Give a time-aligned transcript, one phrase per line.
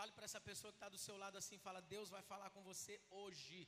[0.00, 2.62] Fale para essa pessoa que está do seu lado assim, fala, Deus vai falar com
[2.68, 3.58] você hoje.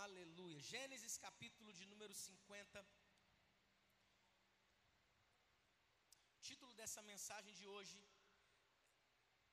[0.00, 0.58] Aleluia.
[0.72, 2.84] Gênesis capítulo de número 50.
[6.48, 7.98] título dessa mensagem de hoje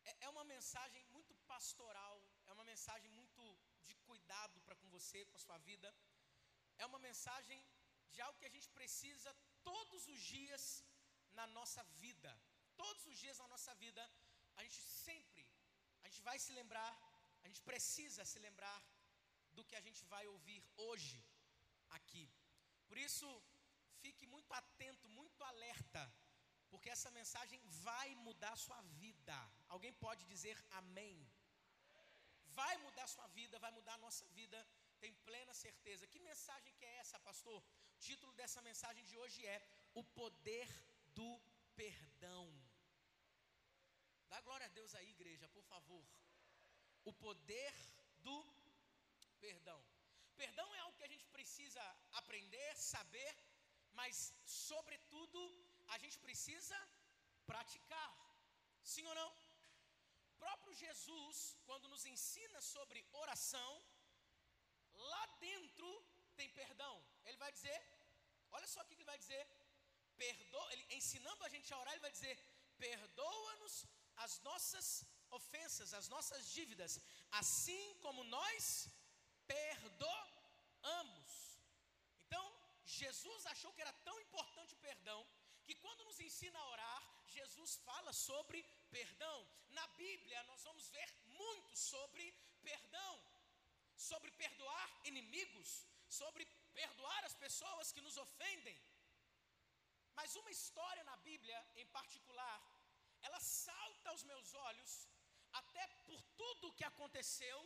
[0.09, 2.18] é, é uma mensagem muito pastoral,
[2.48, 3.41] é uma mensagem muito
[3.88, 5.89] de cuidado para com você, com a sua vida.
[6.77, 7.66] É uma mensagem
[8.11, 9.34] de algo que a gente precisa
[9.71, 10.64] todos os dias
[11.32, 12.32] na nossa vida.
[12.84, 14.04] Todos os dias na nossa vida,
[14.57, 15.44] a gente sempre,
[16.04, 16.91] a gente vai se lembrar,
[17.44, 18.80] a gente precisa se lembrar
[19.55, 21.20] do que a gente vai ouvir hoje
[21.98, 22.26] aqui.
[22.88, 23.27] Por isso,
[24.04, 26.04] fique muito atento, muito alerta,
[26.70, 29.38] porque essa mensagem vai mudar a sua vida.
[29.68, 31.18] Alguém pode dizer amém?
[32.59, 34.57] Vai mudar a sua vida, vai mudar a nossa vida,
[34.99, 36.07] tem plena certeza.
[36.07, 37.59] Que mensagem que é essa, pastor?
[37.96, 39.62] O título dessa mensagem de hoje é
[39.93, 40.68] O Poder
[41.13, 41.41] do
[41.76, 42.59] Perdão.
[44.32, 46.04] Dá glória a Deus aí, igreja, por favor.
[47.04, 47.74] O poder
[48.26, 48.38] do
[49.46, 49.80] perdão.
[50.41, 51.84] Perdão é algo que a gente precisa
[52.20, 53.32] aprender, saber,
[53.99, 55.40] mas, sobretudo,
[55.94, 56.77] a gente precisa
[57.52, 58.10] praticar.
[58.94, 59.32] Sim ou não?
[60.30, 63.71] O próprio Jesus, quando nos ensina sobre oração,
[65.12, 65.90] lá dentro
[66.38, 66.96] tem perdão.
[67.25, 67.80] Ele vai dizer,
[68.52, 69.44] olha só o que ele vai dizer.
[70.24, 72.36] Perdoa, ele ensinando a gente a orar, ele vai dizer:
[72.78, 73.75] "Perdoa-nos
[74.25, 74.88] as nossas
[75.38, 77.00] ofensas, as nossas dívidas,
[77.41, 78.89] assim como nós
[79.47, 81.31] perdoamos.
[82.23, 82.45] Então,
[82.85, 85.19] Jesus achou que era tão importante o perdão,
[85.66, 88.63] que quando nos ensina a orar, Jesus fala sobre
[88.97, 89.38] perdão.
[89.69, 91.09] Na Bíblia, nós vamos ver
[91.41, 92.25] muito sobre
[92.69, 93.13] perdão,
[93.95, 98.78] sobre perdoar inimigos, sobre perdoar as pessoas que nos ofendem.
[100.16, 102.57] Mas uma história na Bíblia, em particular,
[103.28, 104.91] ela salta aos meus olhos,
[105.62, 107.59] até por tudo o que aconteceu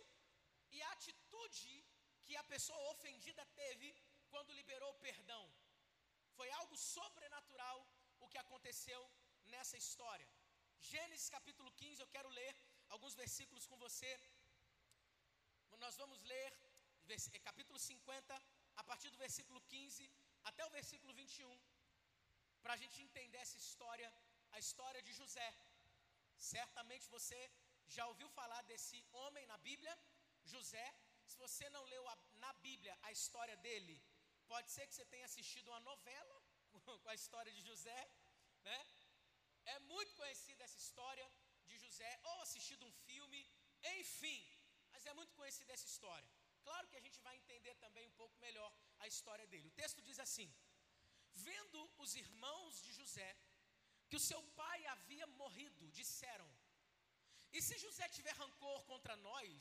[0.71, 1.73] e a atitude
[2.25, 3.89] que a pessoa ofendida teve
[4.31, 5.43] quando liberou o perdão.
[6.37, 7.79] Foi algo sobrenatural
[8.19, 9.01] o que aconteceu
[9.53, 10.27] nessa história.
[10.91, 12.53] Gênesis capítulo 15, eu quero ler
[12.89, 14.11] alguns versículos com você.
[15.83, 16.49] Nós vamos ler
[17.35, 18.41] é, capítulo 50,
[18.81, 20.09] a partir do versículo 15
[20.49, 21.59] até o versículo 21,
[22.61, 24.09] para a gente entender essa história,
[24.55, 25.49] a história de José.
[26.53, 27.39] Certamente você
[27.95, 29.93] já ouviu falar desse homem na Bíblia,
[30.53, 30.87] José,
[31.29, 32.15] se você não leu a,
[32.45, 33.95] na Bíblia a história dele,
[34.47, 36.35] pode ser que você tenha assistido uma novela
[37.03, 38.01] com a história de José,
[38.67, 38.79] né?
[39.73, 41.27] É muito conhecida essa história
[41.69, 43.41] de José, ou assistido um filme,
[43.97, 44.41] enfim,
[44.91, 46.29] mas é muito conhecida essa história.
[46.65, 49.67] Claro que a gente vai entender também um pouco melhor a história dele.
[49.67, 50.53] O texto diz assim:
[51.47, 53.29] Vendo os irmãos de José
[54.13, 56.47] que o seu pai havia morrido, disseram:
[57.51, 59.53] E se José tiver rancor contra nós,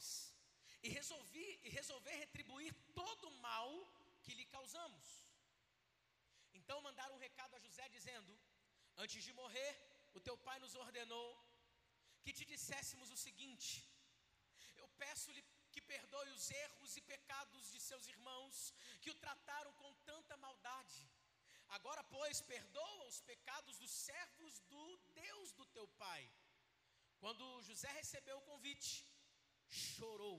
[0.86, 3.70] e, resolvi, e resolver retribuir todo o mal
[4.22, 5.06] que lhe causamos.
[6.58, 8.32] Então mandaram um recado a José dizendo:
[9.04, 9.72] Antes de morrer,
[10.12, 11.28] o teu pai nos ordenou
[12.22, 13.70] que te disséssemos o seguinte:
[14.82, 15.42] Eu peço-lhe
[15.72, 21.02] que perdoe os erros e pecados de seus irmãos que o trataram com tanta maldade.
[21.78, 24.86] Agora, pois, perdoa os pecados dos servos do
[25.22, 26.22] Deus do teu pai.
[27.22, 28.90] Quando José recebeu o convite,
[29.68, 30.38] chorou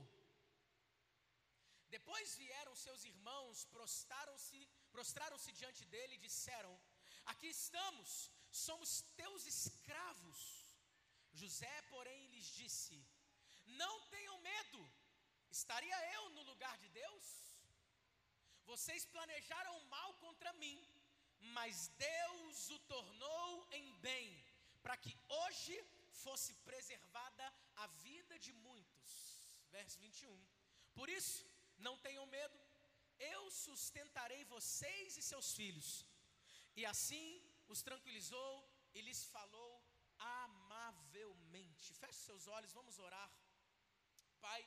[1.96, 4.60] depois vieram seus irmãos, prostraram-se,
[4.94, 6.72] prostraram-se diante dele e disseram:
[7.32, 8.10] Aqui estamos,
[8.64, 8.90] somos
[9.20, 10.40] teus escravos.
[11.42, 12.98] José, porém, lhes disse:
[13.82, 14.82] Não tenham medo,
[15.60, 17.28] estaria eu no lugar de Deus?
[18.72, 20.78] Vocês planejaram mal contra mim,
[21.58, 24.28] mas Deus o tornou em bem,
[24.82, 25.76] para que hoje
[26.24, 27.46] fosse preservada
[27.76, 29.12] a vida de muitos.
[29.72, 30.40] Verso 21.
[30.94, 31.46] Por isso,
[31.78, 32.60] não tenham medo,
[33.20, 36.06] eu sustentarei vocês e seus filhos.
[36.76, 38.54] E assim os tranquilizou
[38.94, 39.72] e lhes falou
[40.20, 41.94] amavelmente.
[42.02, 43.32] Feche seus olhos, vamos orar.
[44.42, 44.62] Pai,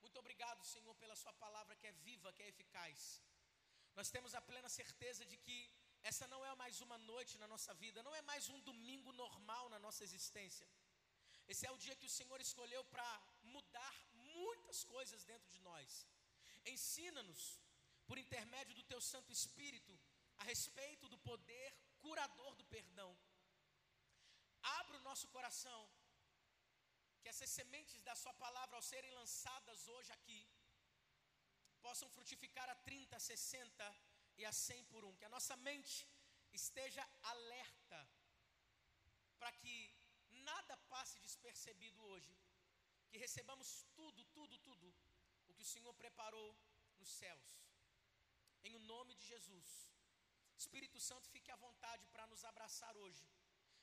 [0.00, 3.22] muito obrigado, Senhor, pela Sua palavra que é viva, que é eficaz.
[3.94, 5.56] Nós temos a plena certeza de que
[6.10, 9.64] essa não é mais uma noite na nossa vida, não é mais um domingo normal
[9.74, 10.68] na nossa existência.
[11.50, 13.08] Esse é o dia que o Senhor escolheu para
[13.54, 13.94] mudar
[14.36, 16.06] muitas coisas dentro de nós.
[16.74, 17.42] Ensina-nos,
[18.06, 19.94] por intermédio do Teu Santo Espírito,
[20.38, 21.68] a respeito do poder
[22.00, 23.10] curador do perdão.
[24.78, 25.80] Abra o nosso coração,
[27.20, 30.40] que essas sementes da Sua palavra, ao serem lançadas hoje aqui,
[31.80, 34.11] possam frutificar a 30, a 60
[34.42, 35.14] e a 100 por um.
[35.18, 36.08] Que a nossa mente
[36.60, 38.00] esteja alerta,
[39.38, 39.74] para que
[40.50, 42.32] nada passe despercebido hoje,
[43.08, 43.68] que recebamos
[43.98, 44.88] tudo, tudo, tudo,
[45.48, 46.48] o que o Senhor preparou
[46.98, 47.48] nos céus,
[48.64, 49.70] em o nome de Jesus.
[50.56, 53.26] Espírito Santo, fique à vontade para nos abraçar hoje,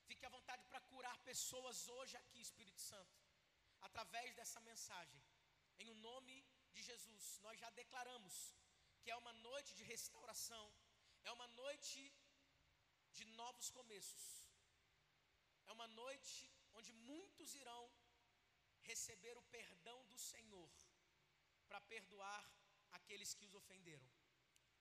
[0.08, 3.18] fique à vontade para curar pessoas hoje aqui, Espírito Santo,
[3.82, 5.22] através dessa mensagem,
[5.80, 6.36] em o nome
[6.74, 7.40] de Jesus.
[7.46, 8.36] Nós já declaramos
[9.01, 10.66] que é uma noite de restauração,
[11.24, 12.01] é uma noite
[13.18, 14.25] de novos começos,
[15.68, 17.84] é uma noite onde muitos irão
[18.92, 20.72] receber o perdão do Senhor
[21.68, 22.44] para perdoar
[22.92, 24.10] aqueles que os ofenderam.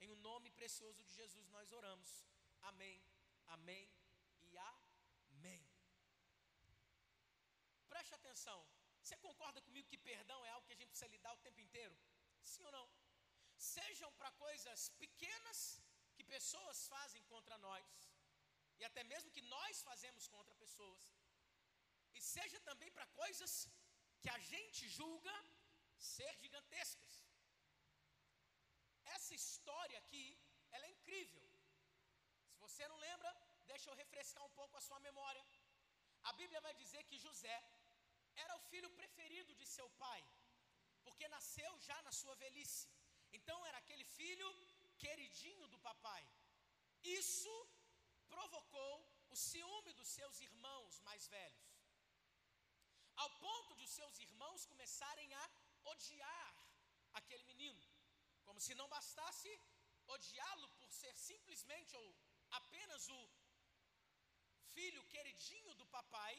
[0.01, 2.11] Em o nome precioso de Jesus nós oramos.
[2.71, 3.03] Amém,
[3.57, 3.91] amém
[4.43, 5.63] e amém.
[7.89, 8.59] Preste atenção.
[9.03, 11.97] Você concorda comigo que perdão é algo que a gente precisa lidar o tempo inteiro?
[12.45, 12.89] Sim ou não?
[13.59, 15.59] Sejam para coisas pequenas
[16.15, 17.87] que pessoas fazem contra nós,
[18.79, 21.05] e até mesmo que nós fazemos contra pessoas,
[22.15, 23.53] e seja também para coisas
[24.21, 25.35] que a gente julga
[25.99, 27.15] ser gigantescas.
[29.17, 30.27] Essa história aqui,
[30.71, 31.43] ela é incrível.
[32.51, 33.31] Se você não lembra,
[33.67, 35.45] deixa eu refrescar um pouco a sua memória.
[36.31, 37.57] A Bíblia vai dizer que José
[38.45, 40.21] era o filho preferido de seu pai,
[41.05, 42.89] porque nasceu já na sua velhice.
[43.33, 44.49] Então era aquele filho
[44.99, 46.23] queridinho do papai.
[47.03, 47.55] Isso
[48.29, 48.95] provocou
[49.31, 51.69] o ciúme dos seus irmãos mais velhos,
[53.17, 55.45] ao ponto de os seus irmãos começarem a
[55.85, 56.55] odiar
[57.21, 57.85] aquele menino,
[58.45, 59.51] como se não bastasse
[60.15, 62.07] odiá-lo por ser simplesmente ou
[62.51, 63.21] apenas o
[64.75, 66.35] filho queridinho do papai,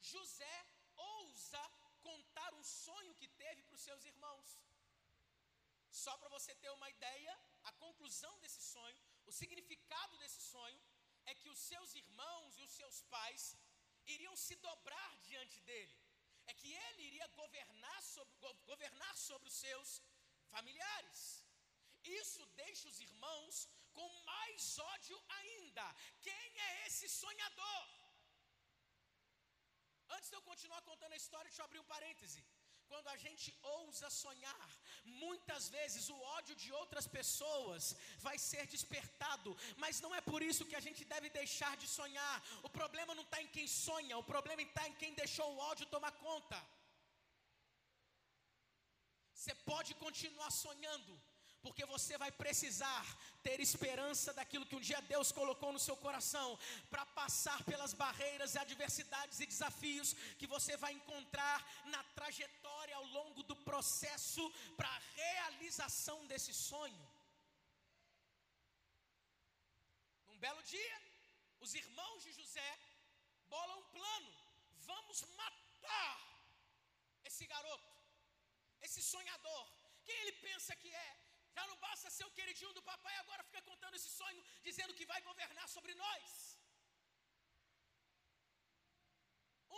[0.00, 0.56] José
[0.96, 1.62] ousa
[2.08, 4.58] contar um sonho que teve para os seus irmãos.
[5.92, 7.32] Só para você ter uma ideia,
[7.64, 10.80] a conclusão desse sonho, o significado desse sonho,
[11.26, 13.56] é que os seus irmãos e os seus pais
[14.06, 15.96] iriam se dobrar diante dele,
[16.46, 18.34] é que ele iria governar sobre,
[18.72, 20.02] governar sobre os seus
[20.54, 21.20] familiares.
[22.04, 25.84] Isso deixa os irmãos com mais ódio ainda.
[26.20, 27.88] Quem é esse sonhador?
[30.08, 32.42] Antes de eu continuar contando a história, deixa eu abrir um parêntese.
[32.92, 33.48] Quando a gente
[33.78, 34.68] ousa sonhar,
[35.22, 37.84] muitas vezes o ódio de outras pessoas
[38.26, 39.50] vai ser despertado,
[39.82, 42.36] mas não é por isso que a gente deve deixar de sonhar.
[42.68, 45.92] O problema não está em quem sonha, o problema está em quem deixou o ódio
[45.94, 46.58] tomar conta.
[49.38, 51.12] Você pode continuar sonhando,
[51.62, 53.04] porque você vai precisar
[53.46, 56.48] ter esperança daquilo que um dia Deus colocou no seu coração,
[56.90, 61.58] para passar pelas barreiras, adversidades e desafios que você vai encontrar
[61.94, 64.44] na trajetória ao longo do processo
[64.76, 67.04] para a realização desse sonho.
[70.28, 70.96] Num belo dia,
[71.60, 72.70] os irmãos de José
[73.48, 74.32] bolam um plano:
[74.90, 76.18] vamos matar
[77.24, 77.92] esse garoto,
[78.80, 79.64] esse sonhador.
[80.04, 81.31] Quem ele pensa que é?
[81.56, 85.10] Já não basta ser o queridinho do papai, agora fica contando esse sonho, dizendo que
[85.12, 86.58] vai governar sobre nós.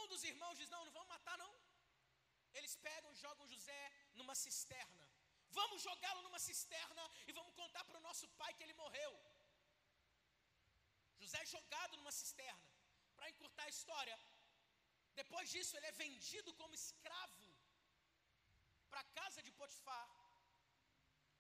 [0.00, 1.52] Um dos irmãos diz: Não, não vamos matar, não.
[2.58, 3.82] Eles pegam e jogam José
[4.18, 5.04] numa cisterna.
[5.58, 9.12] Vamos jogá-lo numa cisterna e vamos contar para o nosso pai que ele morreu.
[11.20, 12.70] José é jogado numa cisterna.
[13.16, 14.16] Para encurtar a história,
[15.20, 17.44] depois disso ele é vendido como escravo
[18.90, 20.23] para a casa de Potifar.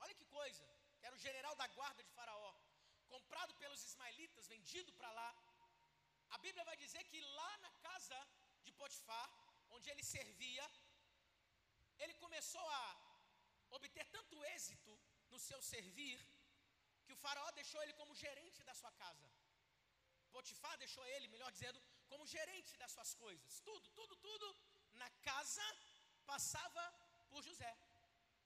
[0.02, 0.66] Olha que coisa,
[0.98, 2.54] que era o general da guarda de Faraó,
[3.14, 5.30] comprado pelos ismaelitas, vendido para lá.
[6.30, 8.18] A Bíblia vai dizer que lá na casa
[8.64, 9.28] de Potifar,
[9.70, 10.66] onde ele servia,
[11.98, 12.84] ele começou a
[13.70, 14.92] obter tanto êxito
[15.30, 16.18] no seu servir,
[17.04, 19.28] que o Faraó deixou ele como gerente da sua casa.
[20.32, 23.60] Potifar deixou ele, melhor dizendo, como gerente das suas coisas.
[23.60, 24.46] Tudo, tudo, tudo
[24.94, 25.64] na casa
[26.26, 26.84] passava
[27.30, 27.72] por José.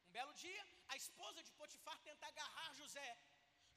[0.09, 0.63] Um belo dia,
[0.93, 3.11] a esposa de Potifar tenta agarrar José.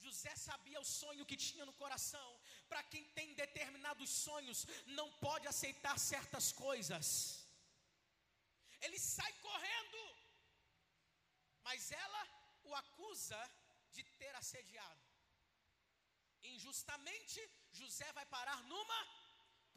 [0.03, 2.29] José sabia o sonho que tinha no coração.
[2.69, 4.59] Para quem tem determinados sonhos,
[4.99, 7.07] não pode aceitar certas coisas.
[8.85, 10.01] Ele sai correndo,
[11.67, 12.21] mas ela
[12.69, 13.41] o acusa
[13.95, 15.05] de ter assediado.
[16.53, 17.39] Injustamente,
[17.79, 19.01] José vai parar numa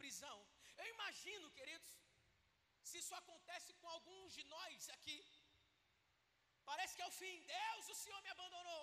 [0.00, 0.38] prisão.
[0.78, 1.90] Eu imagino, queridos,
[2.88, 5.18] se isso acontece com alguns de nós aqui,
[6.94, 7.36] Parece que é o fim.
[7.44, 8.82] Deus, o Senhor me abandonou.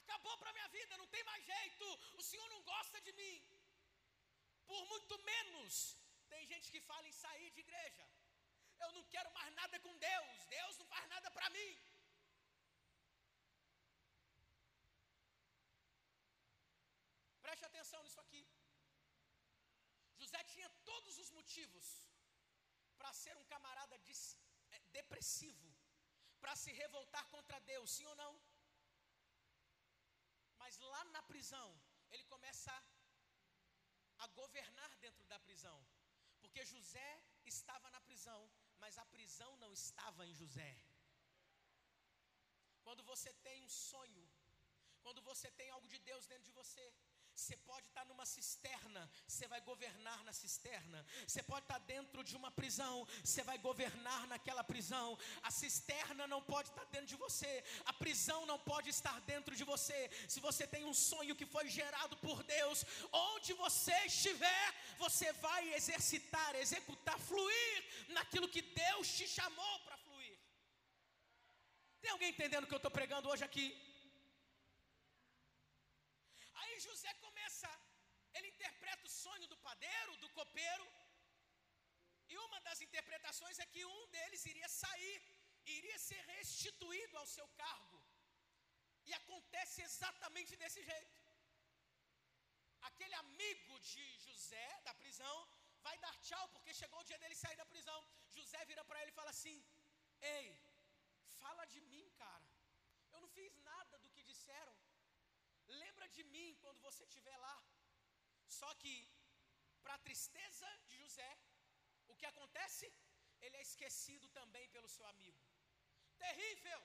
[0.00, 1.86] Acabou para minha vida, não tem mais jeito.
[2.20, 3.36] O Senhor não gosta de mim.
[4.70, 5.96] Por muito menos,
[6.28, 8.06] tem gente que fala em sair de igreja.
[8.84, 10.46] Eu não quero mais nada com Deus.
[10.58, 11.72] Deus não faz nada para mim.
[17.46, 18.44] Preste atenção nisso aqui.
[20.18, 21.86] José tinha todos os motivos
[22.98, 25.72] para ser um camarada é, depressivo,
[26.42, 28.32] para se revoltar contra Deus, sim ou não?
[30.62, 31.68] Mas lá na prisão,
[32.10, 32.74] ele começa
[34.24, 35.78] a governar dentro da prisão,
[36.40, 37.10] porque José
[37.52, 38.40] estava na prisão,
[38.82, 40.72] mas a prisão não estava em José.
[42.84, 44.24] Quando você tem um sonho,
[45.04, 46.84] quando você tem algo de Deus dentro de você,
[47.34, 51.04] você pode estar numa cisterna, você vai governar na cisterna.
[51.26, 55.18] Você pode estar dentro de uma prisão, você vai governar naquela prisão.
[55.42, 59.64] A cisterna não pode estar dentro de você, a prisão não pode estar dentro de
[59.64, 60.10] você.
[60.28, 64.66] Se você tem um sonho que foi gerado por Deus, onde você estiver,
[64.98, 70.38] você vai exercitar, executar, fluir naquilo que Deus te chamou para fluir.
[72.00, 73.91] Tem alguém entendendo o que eu estou pregando hoje aqui?
[76.62, 77.70] Aí José começa,
[78.34, 80.86] ele interpreta o sonho do padeiro, do copeiro,
[82.32, 85.18] e uma das interpretações é que um deles iria sair,
[85.78, 87.98] iria ser restituído ao seu cargo.
[89.08, 91.18] E acontece exatamente desse jeito.
[92.88, 95.36] Aquele amigo de José, da prisão,
[95.86, 98.00] vai dar tchau porque chegou o dia dele sair da prisão.
[98.36, 99.58] José vira para ele e fala assim:
[100.36, 100.46] Ei,
[101.42, 102.48] fala de mim, cara.
[103.12, 104.74] Eu não fiz nada do que disseram.
[105.80, 107.56] Lembra de mim quando você estiver lá.
[108.58, 108.94] Só que,
[109.82, 111.30] para a tristeza de José,
[112.08, 112.86] o que acontece?
[113.40, 115.40] Ele é esquecido também pelo seu amigo.
[116.24, 116.82] Terrível,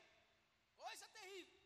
[0.83, 1.63] coisa terrível.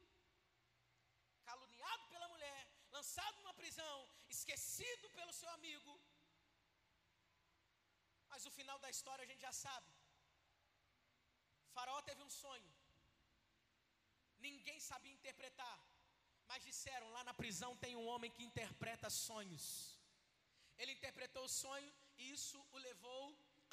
[1.50, 2.62] Caluniado pela mulher,
[2.98, 3.98] lançado numa prisão,
[4.30, 5.94] esquecido pelo seu amigo.
[8.32, 9.92] Mas o final da história a gente já sabe.
[11.74, 12.72] faraó teve um sonho.
[14.48, 15.78] Ninguém sabia interpretar.
[16.51, 19.65] Mas disseram: lá na prisão tem um homem que interpreta sonhos.
[20.77, 23.25] Ele interpretou o sonho e isso o levou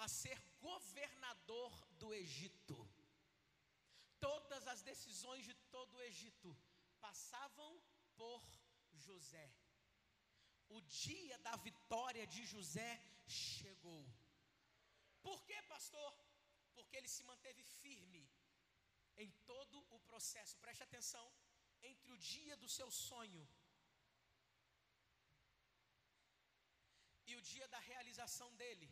[0.04, 2.76] a ser governador do Egito.
[4.26, 6.50] Todas as decisões de todo o Egito
[7.06, 7.73] passavam
[8.20, 8.40] por
[9.06, 9.49] José.
[10.76, 12.92] O dia da vitória de José
[13.26, 14.02] chegou.
[15.26, 16.12] Por que, pastor?
[16.76, 18.25] Porque ele se manteve firme
[19.16, 20.58] em todo o processo.
[20.58, 21.26] Preste atenção
[21.82, 23.47] entre o dia do seu sonho
[27.26, 28.90] e o dia da realização dele,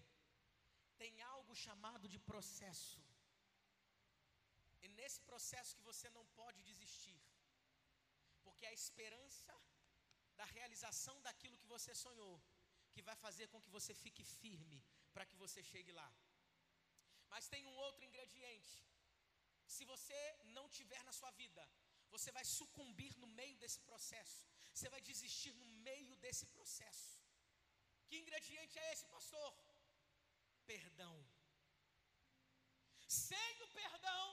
[1.02, 3.00] tem algo chamado de processo.
[4.83, 7.19] E nesse processo que você não pode desistir,
[8.45, 9.55] porque é a esperança
[10.37, 12.35] da realização daquilo que você sonhou,
[12.93, 16.11] que vai fazer com que você fique firme para que você chegue lá.
[17.33, 18.76] Mas tem um outro ingrediente.
[19.66, 20.21] Se você
[20.57, 21.62] não tiver na sua vida
[22.15, 24.41] você vai sucumbir no meio desse processo.
[24.73, 27.21] Você vai desistir no meio desse processo.
[28.09, 29.51] Que ingrediente é esse, pastor?
[30.67, 31.15] Perdão.
[33.09, 34.27] Sem o perdão,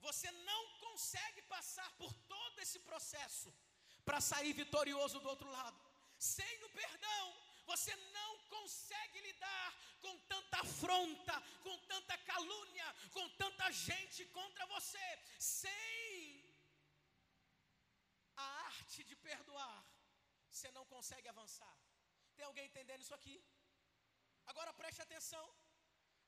[0.00, 3.52] você não consegue passar por todo esse processo
[4.04, 5.78] para sair vitorioso do outro lado.
[6.18, 7.24] Sem o perdão,
[7.66, 9.68] você não consegue lidar
[10.00, 15.08] com tanta afronta, com tanta calúnia, com tanta gente contra você.
[15.38, 16.21] Sem
[18.82, 19.78] arte de perdoar,
[20.50, 21.74] você não consegue avançar.
[22.36, 23.36] Tem alguém entendendo isso aqui?
[24.50, 25.44] Agora preste atenção.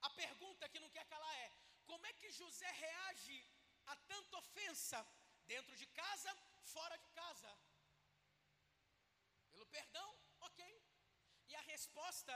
[0.08, 1.50] A pergunta que não quer calar é:
[1.90, 3.38] como é que José reage
[3.92, 4.98] a tanta ofensa
[5.52, 6.32] dentro de casa,
[6.74, 7.50] fora de casa?
[9.52, 10.10] Pelo perdão,
[10.48, 10.60] ok.
[11.50, 12.34] E a resposta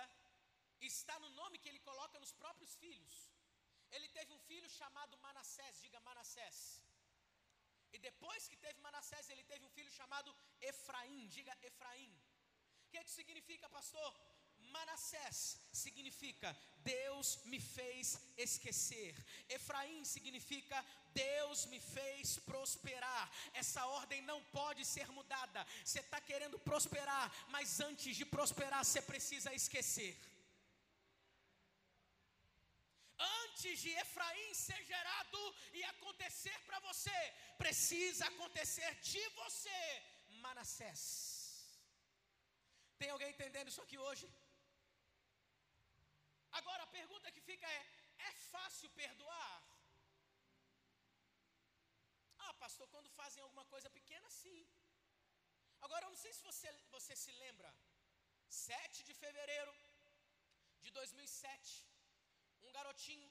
[0.93, 3.15] está no nome que ele coloca nos próprios filhos.
[3.97, 6.59] Ele teve um filho chamado Manassés, diga Manassés.
[7.93, 11.27] E depois que teve Manassés, ele teve um filho chamado Efraim.
[11.29, 12.13] Diga Efraim.
[12.87, 14.13] O que, é que significa, pastor?
[14.71, 19.15] Manassés significa Deus me fez esquecer.
[19.49, 23.31] Efraim significa Deus me fez prosperar.
[23.55, 25.67] Essa ordem não pode ser mudada.
[25.85, 30.17] Você está querendo prosperar, mas antes de prosperar, você precisa esquecer
[33.59, 35.41] antes de Efraim ser gerado
[35.79, 37.19] e acontecer para você,
[37.63, 39.81] precisa acontecer de você,
[40.45, 41.01] Manassés.
[43.01, 44.27] Tem alguém entendendo isso aqui hoje?
[46.59, 47.83] Agora a pergunta que fica é:
[48.29, 49.57] é fácil perdoar?
[52.45, 54.61] Ah, pastor, quando fazem alguma coisa pequena, sim.
[55.87, 57.71] Agora eu não sei se você, você se lembra,
[58.49, 59.75] 7 de fevereiro
[60.85, 61.85] de 2007,
[62.69, 63.29] um garotinho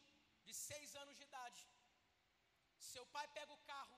[0.50, 1.62] de seis anos de idade.
[2.92, 3.98] Seu pai pega o carro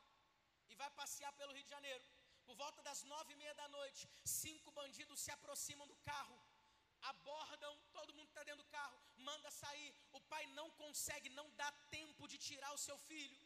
[0.72, 2.06] e vai passear pelo Rio de Janeiro.
[2.46, 4.04] Por volta das nove e meia da noite,
[4.42, 6.38] cinco bandidos se aproximam do carro,
[7.12, 11.70] abordam, todo mundo está dentro do carro, manda sair, o pai não consegue, não dá
[11.98, 13.40] tempo de tirar o seu filho.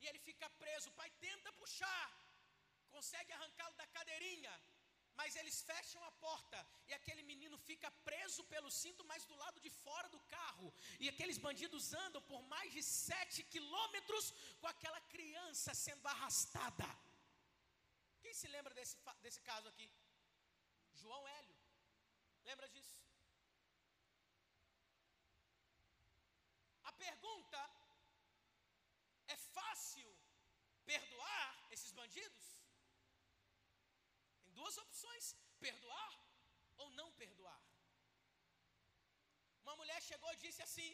[0.00, 0.90] E ele fica preso.
[0.90, 2.08] O pai tenta puxar,
[2.94, 4.54] consegue arrancá-lo da cadeirinha,
[5.18, 9.60] mas eles fecham a porta e aquele menino fica preso pelo cinto, mas do lado
[9.66, 10.72] de fora do carro.
[10.98, 16.88] E aqueles bandidos andam por mais de sete quilômetros com aquela criança sendo arrastada.
[18.22, 19.88] Quem se lembra desse, desse caso aqui?
[21.02, 21.56] João Hélio.
[22.44, 22.98] Lembra disso?
[26.82, 27.60] A pergunta
[29.28, 30.10] é fácil
[30.84, 32.53] perdoar esses bandidos?
[34.64, 35.24] Duas opções:
[35.66, 36.14] perdoar
[36.82, 37.62] ou não perdoar.
[39.62, 40.90] Uma mulher chegou e disse assim: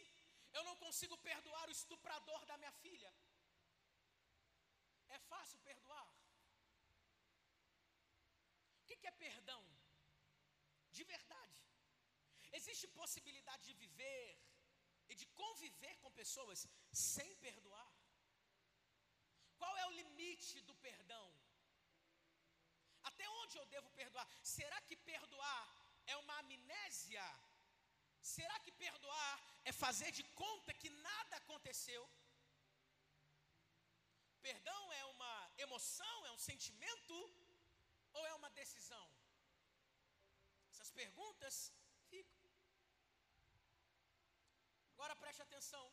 [0.57, 3.11] Eu não consigo perdoar o estuprador da minha filha.
[5.17, 6.09] É fácil perdoar.
[8.81, 9.61] O que é perdão?
[10.97, 11.59] De verdade.
[12.59, 14.29] Existe possibilidade de viver
[15.11, 17.91] e de conviver com pessoas sem perdoar?
[19.59, 21.27] Qual é o limite do perdão?
[23.51, 24.25] Onde eu devo perdoar?
[24.41, 25.63] Será que perdoar
[26.07, 27.25] é uma amnésia?
[28.21, 29.33] Será que perdoar
[29.65, 32.03] é fazer de conta que nada aconteceu?
[34.47, 37.17] Perdão é uma emoção, é um sentimento
[38.13, 39.05] ou é uma decisão?
[40.71, 41.73] Essas perguntas
[42.09, 42.49] ficam.
[44.93, 45.85] Agora preste atenção.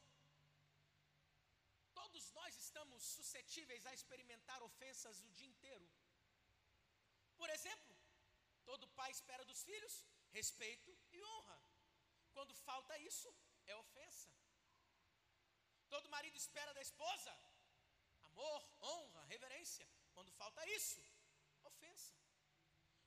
[1.92, 5.88] Todos nós estamos suscetíveis a experimentar ofensas o dia inteiro.
[7.40, 7.96] Por exemplo,
[8.68, 9.94] todo pai espera dos filhos
[10.38, 11.58] respeito e honra.
[12.34, 13.30] Quando falta isso,
[13.66, 14.30] é ofensa.
[15.88, 17.32] Todo marido espera da esposa
[18.38, 19.86] amor, honra, reverência.
[20.14, 21.02] Quando falta isso,
[21.64, 22.14] ofensa.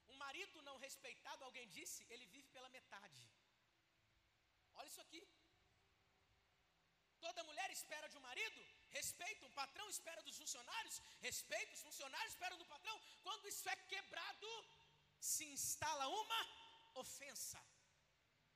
[0.09, 3.21] Um marido não respeitado, alguém disse, ele vive pela metade.
[4.75, 5.21] Olha isso aqui.
[7.25, 8.61] Toda mulher espera de um marido
[8.97, 10.95] respeito, um patrão espera dos funcionários
[11.27, 12.97] respeito, os funcionários esperam do patrão.
[13.25, 14.49] Quando isso é quebrado,
[15.19, 16.41] se instala uma
[17.03, 17.59] ofensa.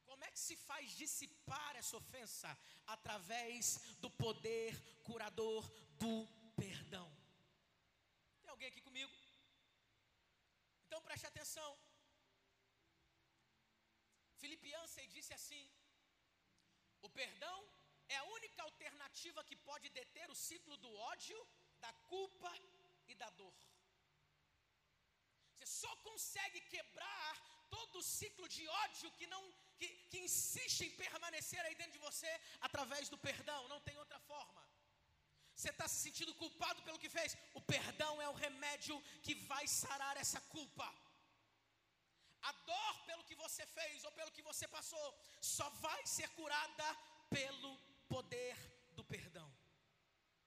[0.07, 2.49] Como é que se faz dissipar essa ofensa?
[2.95, 4.71] Através do poder
[5.03, 5.67] curador
[6.01, 6.13] do
[6.55, 7.07] perdão.
[8.41, 9.13] Tem alguém aqui comigo?
[10.85, 11.69] Então preste atenção.
[14.41, 15.63] Filipe Ansem disse assim:
[17.01, 17.57] o perdão
[18.09, 21.39] é a única alternativa que pode deter o ciclo do ódio,
[21.79, 22.51] da culpa
[23.07, 23.53] e da dor.
[25.53, 27.33] Você só consegue quebrar
[27.69, 29.43] todo o ciclo de ódio que não
[29.79, 34.19] que, que insiste em permanecer aí dentro de você através do perdão, não tem outra
[34.19, 34.61] forma.
[35.55, 37.35] Você está se sentindo culpado pelo que fez?
[37.53, 40.87] O perdão é o remédio que vai sarar essa culpa.
[42.41, 45.07] A dor pelo que você fez ou pelo que você passou
[45.41, 46.87] só vai ser curada
[47.29, 47.71] pelo
[48.13, 48.55] poder
[48.97, 49.49] do perdão.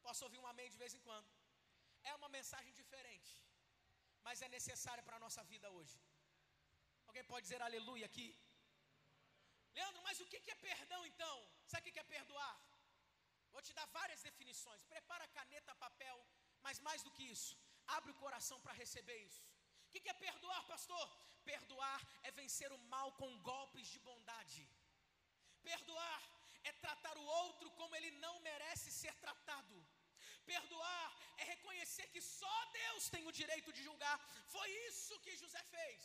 [0.07, 1.29] Posso ouvir um amém de vez em quando?
[2.11, 3.33] É uma mensagem diferente,
[4.27, 5.99] mas é necessária para a nossa vida hoje.
[7.09, 8.29] Alguém pode dizer aleluia aqui?
[9.77, 11.37] Leandro, mas o que é perdão então?
[11.73, 12.57] Sabe o que é perdoar?
[13.53, 14.83] Vou te dar várias definições.
[14.95, 16.19] Prepara caneta, papel,
[16.65, 17.57] mas mais do que isso,
[17.97, 19.43] abre o coração para receber isso.
[19.87, 21.07] O que é perdoar, pastor?
[21.53, 24.69] Perdoar é vencer o mal com golpes de bondade.
[25.63, 26.21] Perdoar
[26.69, 29.77] é tratar o outro como ele não merece ser tratado.
[30.53, 31.07] Perdoar
[31.43, 34.17] é reconhecer que só Deus tem o direito de julgar.
[34.55, 36.03] Foi isso que José fez.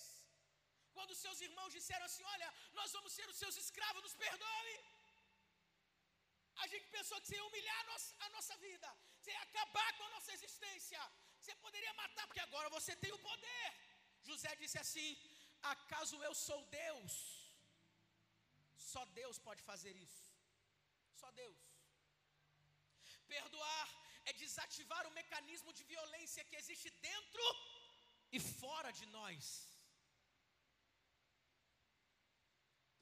[0.95, 2.49] Quando seus irmãos disseram assim: Olha,
[2.79, 4.75] nós vamos ser os seus escravos, nos perdoe.
[6.63, 9.89] A gente pensou que você ia humilhar a nossa, a nossa vida, você ia acabar
[9.97, 10.99] com a nossa existência,
[11.39, 13.65] você poderia matar, porque agora você tem o poder.
[14.29, 15.09] José disse assim:
[15.75, 17.13] Acaso eu sou Deus?
[18.91, 20.22] Só Deus pode fazer isso.
[21.23, 21.59] Só Deus.
[23.33, 23.89] Perdoar
[24.29, 27.45] é desativar o mecanismo de violência que existe dentro
[28.35, 29.45] e fora de nós.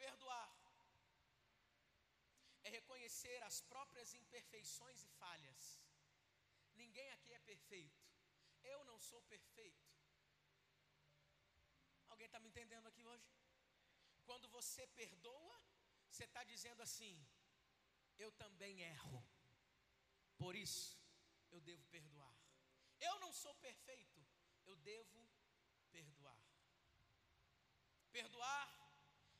[0.04, 0.52] Perdoar
[2.68, 5.64] é reconhecer as próprias imperfeições e falhas.
[6.84, 8.02] Ninguém aqui é perfeito.
[8.76, 9.88] Eu não sou perfeito.
[12.12, 13.30] Alguém está me entendendo aqui hoje?
[14.30, 15.58] Quando você perdoa,
[16.10, 17.16] você está dizendo assim:
[18.18, 19.24] eu também erro.
[20.38, 21.00] Por isso,
[21.52, 22.36] eu devo perdoar.
[23.00, 24.20] Eu não sou perfeito,
[24.66, 25.30] eu devo
[25.92, 26.42] perdoar.
[28.12, 28.70] Perdoar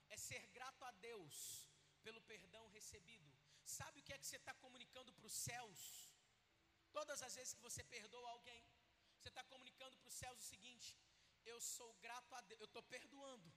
[0.10, 1.68] é ser grato a Deus
[2.04, 3.32] pelo perdão recebido.
[3.64, 5.82] Sabe o que é que você está comunicando para os céus?
[6.92, 8.64] Todas as vezes que você perdoa alguém,
[9.18, 10.98] você está comunicando para os céus o seguinte:
[11.46, 13.52] eu sou grato a Deus, eu estou perdoando.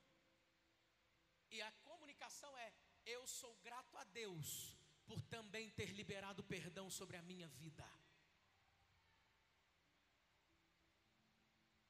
[1.50, 2.72] E a comunicação é:
[3.04, 7.86] eu sou grato a Deus por também ter liberado perdão sobre a minha vida.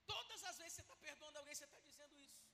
[0.06, 2.44] Todas as vezes que você está perdoando alguém, você está dizendo isso.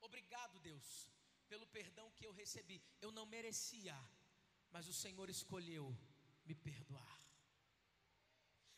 [0.00, 1.08] Obrigado, Deus,
[1.48, 2.82] pelo perdão que eu recebi.
[3.00, 3.96] Eu não merecia,
[4.70, 5.86] mas o Senhor escolheu
[6.44, 7.18] me perdoar.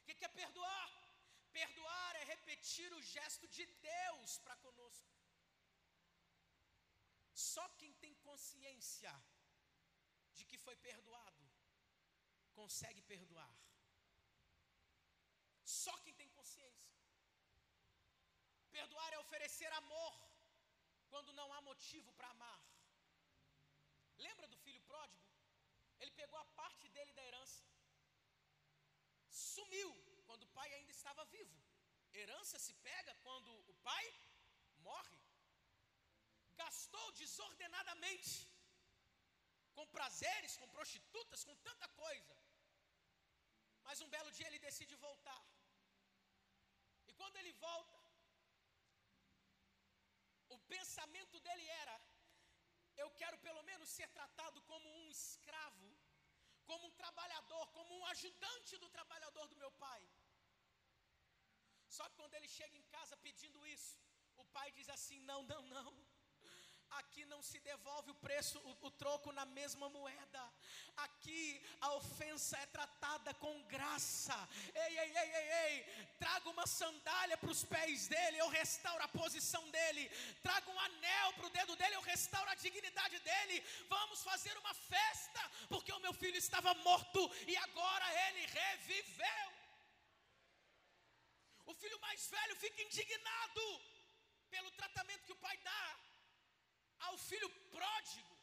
[0.00, 0.90] O que, é perdoar?
[1.52, 5.10] Perdoar é repetir o gesto de Deus para conosco.
[7.34, 9.12] Só quem tem consciência
[10.36, 11.42] de que foi perdoado
[12.60, 13.54] consegue perdoar.
[15.64, 16.90] Só quem tem consciência.
[18.70, 20.14] Perdoar é oferecer amor
[21.10, 22.60] quando não há motivo para amar.
[24.26, 25.26] Lembra do filho pródigo?
[26.00, 27.64] Ele pegou a parte dele da herança,
[29.28, 29.90] sumiu
[30.26, 31.58] quando o pai ainda estava vivo.
[32.20, 34.06] Herança se pega quando o pai
[34.88, 35.20] morre.
[36.62, 38.48] Gastou desordenadamente,
[39.76, 42.36] com prazeres, com prostitutas, com tanta coisa.
[43.86, 45.42] Mas um belo dia ele decide voltar.
[47.08, 48.00] E quando ele volta,
[50.56, 51.96] o pensamento dele era:
[53.02, 55.88] eu quero pelo menos ser tratado como um escravo,
[56.70, 60.02] como um trabalhador, como um ajudante do trabalhador do meu pai.
[61.96, 63.98] Só que quando ele chega em casa pedindo isso,
[64.36, 66.11] o pai diz assim: não, não, não.
[66.98, 70.42] Aqui não se devolve o preço, o, o, troco na mesma moeda.
[70.96, 74.36] Aqui a ofensa é tratada com graça.
[74.74, 76.06] Ei, ei, ei, ei, ei.
[76.18, 80.08] Traga uma sandália para os pés dele, eu restauro a posição dele.
[80.42, 83.64] Traga um anel para o dedo dele, eu restauro a dignidade dele.
[83.88, 89.52] Vamos fazer uma festa, porque o meu filho estava morto e agora ele reviveu.
[91.66, 93.80] O filho mais velho fica indignado
[94.50, 95.98] pelo tratamento que o pai dá
[97.06, 98.36] ao filho pródigo.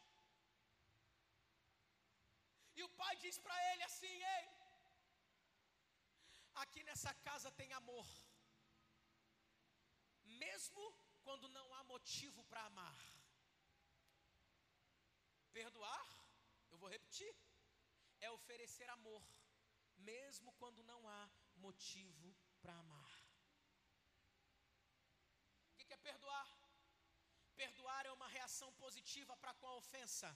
[2.78, 4.46] E o pai diz para ele assim: Ei,
[6.62, 8.08] aqui nessa casa tem amor,
[10.44, 10.84] mesmo
[11.24, 12.98] quando não há motivo para amar.
[15.52, 16.06] Perdoar,
[16.70, 17.34] eu vou repetir,
[18.20, 19.22] é oferecer amor,
[19.96, 23.12] mesmo quando não há motivo para amar.
[25.72, 26.48] O que é perdoar?
[27.56, 30.28] Perdoar é uma reação positiva para com a ofensa,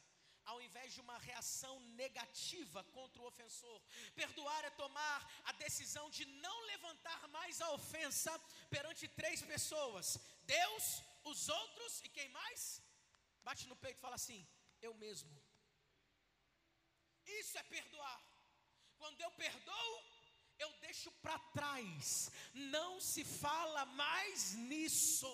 [0.51, 3.79] ao invés de uma reação negativa contra o ofensor.
[4.15, 5.19] Perdoar é tomar
[5.51, 8.33] a decisão de não levantar mais a ofensa
[8.75, 10.17] perante três pessoas:
[10.57, 10.85] Deus,
[11.25, 12.81] os outros e quem mais?
[13.43, 14.47] Bate no peito e fala assim:
[14.81, 15.35] Eu mesmo.
[17.41, 18.21] Isso é perdoar.
[19.01, 19.95] Quando eu perdoo,
[20.65, 22.31] eu deixo para trás,
[22.77, 25.33] não se fala mais nisso.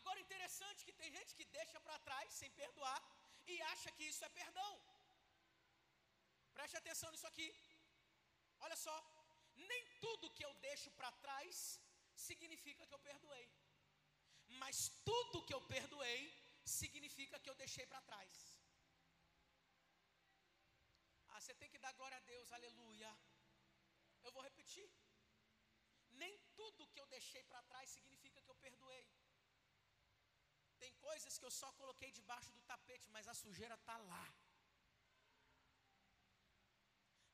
[0.00, 3.00] Agora interessante que gente que deixa para trás sem perdoar
[3.52, 4.72] e acha que isso é perdão.
[6.56, 7.48] Preste atenção nisso aqui.
[8.64, 8.96] Olha só,
[9.70, 11.80] nem tudo que eu deixo para trás
[12.28, 13.48] significa que eu perdoei.
[14.62, 14.76] Mas
[15.08, 16.20] tudo que eu perdoei
[16.78, 18.34] significa que eu deixei para trás.
[21.28, 23.10] Ah, você tem que dar glória a Deus, aleluia.
[24.22, 24.88] Eu vou repetir.
[26.22, 29.06] Nem tudo que eu deixei para trás significa que eu perdoei.
[30.82, 34.26] Tem coisas que eu só coloquei debaixo do tapete, mas a sujeira está lá.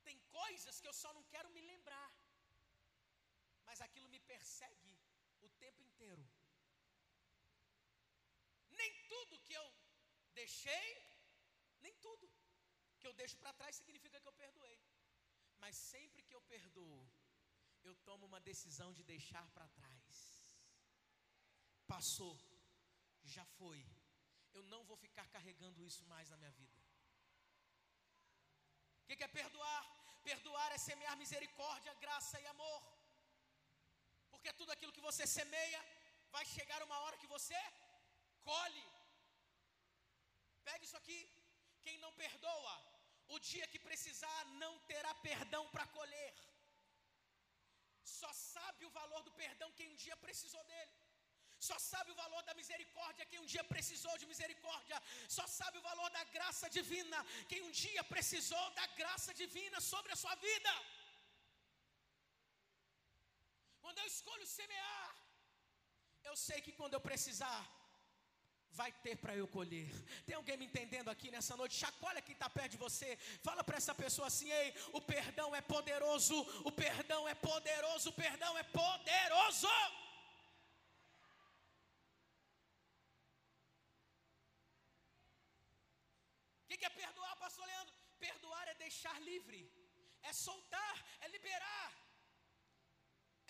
[0.07, 2.11] Tem coisas que eu só não quero me lembrar,
[3.67, 4.93] mas aquilo me persegue
[5.47, 6.25] o tempo inteiro.
[8.81, 9.67] Nem tudo que eu
[10.41, 10.89] deixei,
[11.85, 12.31] nem tudo
[13.01, 14.79] que eu deixo para trás significa que eu perdoei.
[15.63, 17.01] Mas sempre que eu perdoo,
[17.89, 20.17] eu tomo uma decisão de deixar para trás.
[21.87, 22.35] Passou
[23.37, 23.79] já foi.
[24.57, 26.79] Eu não vou ficar carregando isso mais na minha vida.
[29.03, 29.83] O que, que é perdoar?
[30.31, 32.83] Perdoar é semear misericórdia, graça e amor.
[34.31, 35.81] Porque tudo aquilo que você semeia,
[36.35, 37.59] vai chegar uma hora que você
[38.51, 38.87] colhe.
[40.65, 41.21] Pegue isso aqui.
[41.85, 42.75] Quem não perdoa,
[43.35, 46.35] o dia que precisar, não terá perdão para colher.
[48.21, 50.95] Só sabe o valor do perdão quem um dia precisou dele.
[51.69, 54.99] Só sabe o valor da misericórdia quem um dia precisou de misericórdia.
[55.37, 57.19] Só sabe o valor da graça divina
[57.51, 60.75] quem um dia precisou da graça divina sobre a sua vida.
[63.83, 65.09] Quando eu escolho semear,
[66.29, 67.61] eu sei que quando eu precisar,
[68.81, 69.91] vai ter para eu colher.
[70.27, 71.81] Tem alguém me entendendo aqui nessa noite?
[71.83, 73.17] Chacoalha quem está perto de você.
[73.43, 78.13] Fala para essa pessoa assim: ei, o perdão é poderoso, o perdão é poderoso, o
[78.13, 79.69] perdão é poderoso.
[86.65, 87.95] O que é perdoar, pastor Leandro?
[88.27, 89.61] Perdoar é deixar livre,
[90.29, 91.91] é soltar, é liberar,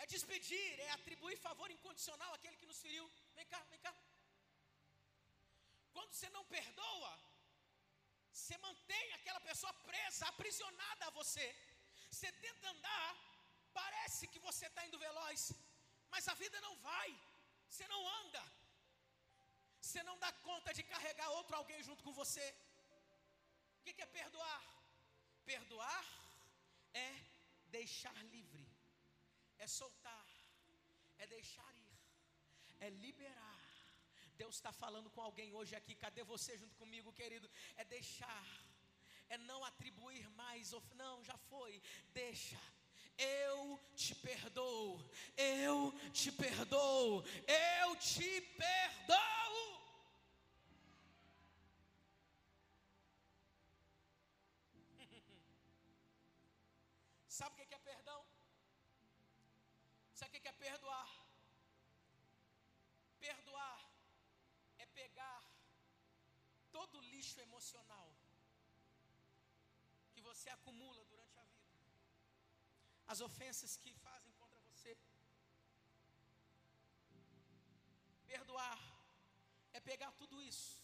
[0.03, 3.07] é despedir, é atribuir favor incondicional àquele que nos feriu.
[3.37, 3.93] Vem cá, vem cá.
[5.95, 7.13] Quando você não perdoa,
[8.33, 11.47] você mantém aquela pessoa presa, aprisionada a você.
[12.11, 13.11] Você tenta andar,
[13.81, 15.41] parece que você está indo veloz,
[16.13, 17.09] mas a vida não vai,
[17.71, 18.45] você não anda,
[19.87, 22.47] você não dá conta de carregar outro alguém junto com você.
[23.87, 24.65] O que é perdoar?
[25.45, 26.07] Perdoar
[26.93, 27.15] é
[27.67, 28.67] deixar livre,
[29.59, 30.27] é soltar,
[31.19, 31.99] é deixar ir,
[32.81, 33.61] é liberar.
[34.37, 37.49] Deus está falando com alguém hoje aqui, cadê você junto comigo, querido?
[37.77, 38.47] É deixar,
[39.29, 41.81] é não atribuir mais, não, já foi,
[42.13, 42.61] deixa.
[43.17, 45.01] Eu te perdoo,
[45.37, 49.76] eu te perdoo, eu te perdoo.
[57.67, 58.21] Que é perdão?
[60.13, 61.11] Sabe o que é perdoar?
[63.19, 63.81] Perdoar
[64.79, 65.43] é pegar
[66.71, 68.09] todo o lixo emocional
[70.13, 71.81] que você acumula durante a vida,
[73.07, 74.97] as ofensas que fazem contra você.
[78.27, 78.79] Perdoar
[79.73, 80.83] é pegar tudo isso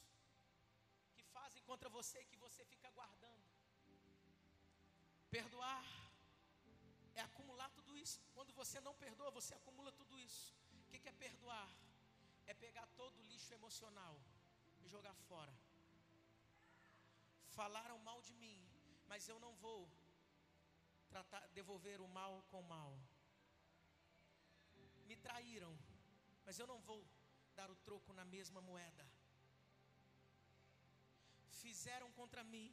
[1.15, 3.43] que fazem contra você e que você fica guardando.
[5.31, 6.02] Perdoar
[7.15, 8.21] é acumular tudo isso.
[8.35, 10.55] Quando você não perdoa, você acumula tudo isso.
[10.87, 11.71] O que é perdoar?
[12.47, 14.21] É pegar todo o lixo emocional
[14.83, 15.55] e jogar fora.
[17.59, 18.59] Falaram mal de mim,
[19.07, 19.81] mas eu não vou
[21.09, 22.93] tratar, devolver o mal com o mal.
[25.07, 25.73] Me traíram,
[26.45, 27.07] mas eu não vou
[27.55, 29.07] dar o troco na mesma moeda.
[31.63, 32.71] Fizeram contra mim,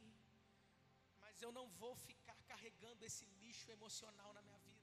[1.20, 4.80] mas eu não vou ficar carregando esse lixo emocional na minha vida.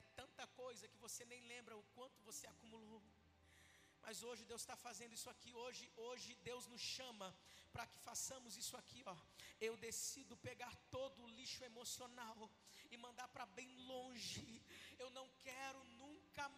[0.00, 3.02] É tanta coisa que você nem lembra o quanto você acumulou.
[4.04, 5.50] Mas hoje Deus está fazendo isso aqui.
[5.54, 7.28] Hoje, hoje Deus nos chama
[7.72, 9.02] para que façamos isso aqui.
[9.06, 9.16] Ó.
[9.68, 12.50] Eu decido pegar todo o lixo emocional
[12.90, 14.62] e mandar para bem longe.
[14.98, 16.03] Eu não quero nunca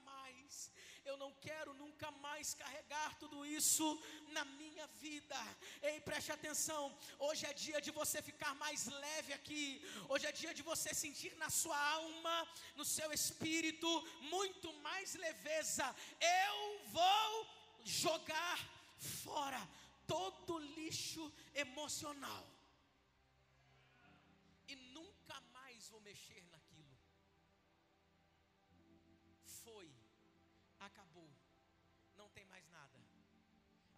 [0.04, 0.70] mais.
[1.04, 5.36] Eu não quero nunca mais carregar tudo isso na minha vida.
[5.82, 6.96] Ei, preste atenção.
[7.18, 9.80] Hoje é dia de você ficar mais leve aqui.
[10.08, 13.88] Hoje é dia de você sentir na sua alma, no seu espírito,
[14.22, 15.94] muito mais leveza.
[16.20, 17.46] Eu vou
[17.84, 18.58] jogar
[18.98, 19.62] fora
[20.06, 22.55] todo lixo emocional.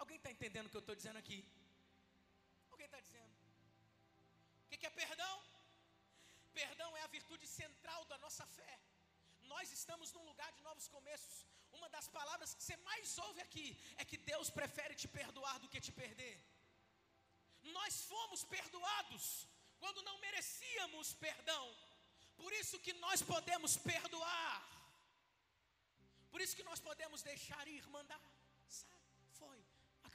[0.08, 1.38] Alguém está entendendo o que eu estou dizendo aqui?
[2.74, 3.32] Alguém está dizendo?
[4.64, 5.34] O que é perdão?
[6.60, 8.74] Perdão é a virtude central da nossa fé.
[9.52, 11.34] Nós estamos num lugar de novos começos.
[11.76, 13.66] Uma das palavras que você mais ouve aqui
[13.98, 16.36] é que Deus prefere te perdoar do que te perder.
[17.78, 19.46] Nós fomos perdoados
[19.82, 21.66] quando não merecíamos perdão.
[22.42, 24.56] Por isso que nós podemos perdoar.
[26.32, 28.37] Por isso que nós podemos deixar ir, mandar.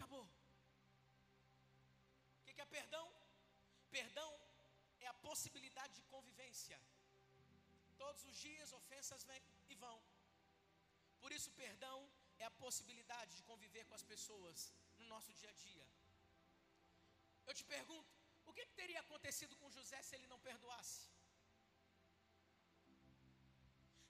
[0.03, 0.25] Acabou.
[2.39, 3.05] O que é perdão?
[3.97, 4.31] Perdão
[4.99, 6.77] é a possibilidade de convivência.
[8.01, 9.97] Todos os dias ofensas vêm e vão.
[11.21, 11.97] Por isso, perdão
[12.41, 15.85] é a possibilidade de conviver com as pessoas no nosso dia a dia.
[17.47, 18.13] Eu te pergunto,
[18.45, 21.01] o que teria acontecido com José se ele não perdoasse?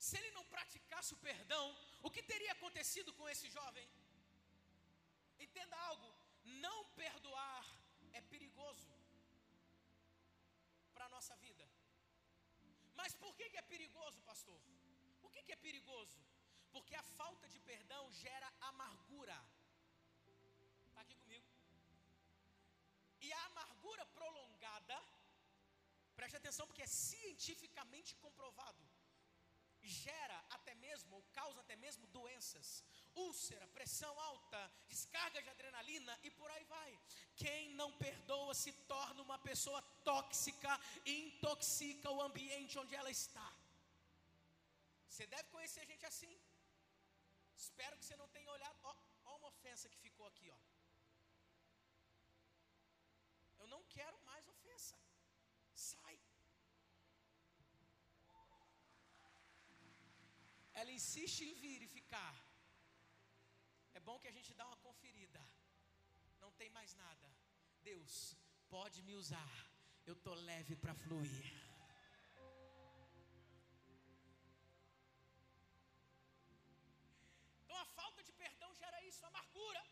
[0.08, 1.66] Se ele não praticasse o perdão,
[2.02, 3.88] o que teria acontecido com esse jovem?
[5.46, 6.10] Entenda algo:
[6.66, 7.66] não perdoar
[8.20, 8.94] é perigoso
[10.94, 11.66] para a nossa vida.
[13.00, 14.60] Mas por que, é perigoso, pastor?
[15.22, 16.20] Por que, que é perigoso?
[16.74, 19.38] Porque a falta de perdão gera amargura.
[20.88, 21.48] Está aqui comigo.
[23.26, 24.98] E a amargura prolongada,
[26.16, 28.84] preste atenção, porque é cientificamente comprovado,
[29.88, 32.84] gera até mesmo, ou causa até mesmo doenças,
[33.16, 37.00] úlcera, pressão alta, descarga de adrenalina e por aí vai.
[37.36, 43.52] Quem não perdoa se torna uma pessoa tóxica e intoxica o ambiente onde ela está.
[45.08, 46.34] Você deve conhecer gente assim.
[47.56, 48.78] Espero que você não tenha olhado.
[48.84, 50.58] Ó, ó uma ofensa que ficou aqui, ó.
[53.60, 54.18] Eu não quero
[60.84, 62.36] Ela insiste em vir e ficar.
[63.98, 65.42] É bom que a gente dá uma conferida.
[66.42, 67.28] Não tem mais nada.
[67.90, 68.14] Deus,
[68.76, 69.54] pode me usar,
[70.10, 71.46] eu estou leve para fluir.
[77.64, 79.84] Então a falta de perdão gera isso, amargura,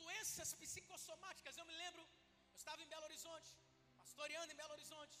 [0.00, 1.56] doenças psicossomáticas.
[1.56, 3.52] Eu me lembro, eu estava em Belo Horizonte,
[4.02, 5.20] pastoreando em Belo Horizonte,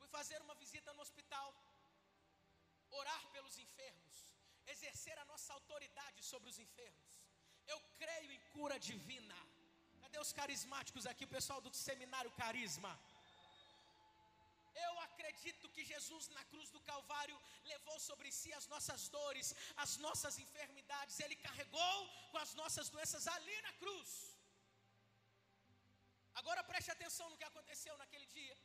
[0.00, 1.48] fui fazer uma visita no hospital,
[3.00, 4.16] orar pelos enfermos,
[4.74, 7.08] exercer a nossa autoridade sobre os enfermos.
[7.72, 9.38] Eu creio em cura divina.
[10.02, 12.92] Cadê os carismáticos aqui, o pessoal do seminário Carisma?
[14.86, 17.36] Eu acredito que Jesus na cruz do Calvário
[17.72, 19.48] levou sobre si as nossas dores,
[19.84, 21.96] as nossas enfermidades, Ele carregou
[22.30, 24.10] com as nossas doenças ali na cruz.
[26.40, 28.56] Agora preste atenção no que aconteceu naquele dia.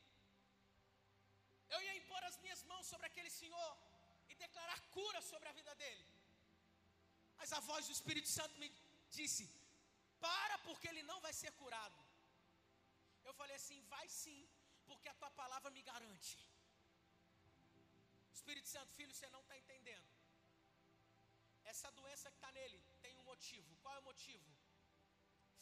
[1.73, 3.69] Eu ia impor as minhas mãos sobre aquele senhor
[4.35, 6.05] e declarar cura sobre a vida dele.
[7.39, 8.69] Mas a voz do Espírito Santo me
[9.17, 9.43] disse:
[10.25, 11.99] Para, porque ele não vai ser curado.
[13.27, 14.41] Eu falei assim: Vai sim,
[14.89, 16.35] porque a tua palavra me garante.
[18.37, 20.09] Espírito Santo, filho, você não está entendendo.
[21.73, 23.71] Essa doença que está nele tem um motivo.
[23.81, 24.49] Qual é o motivo?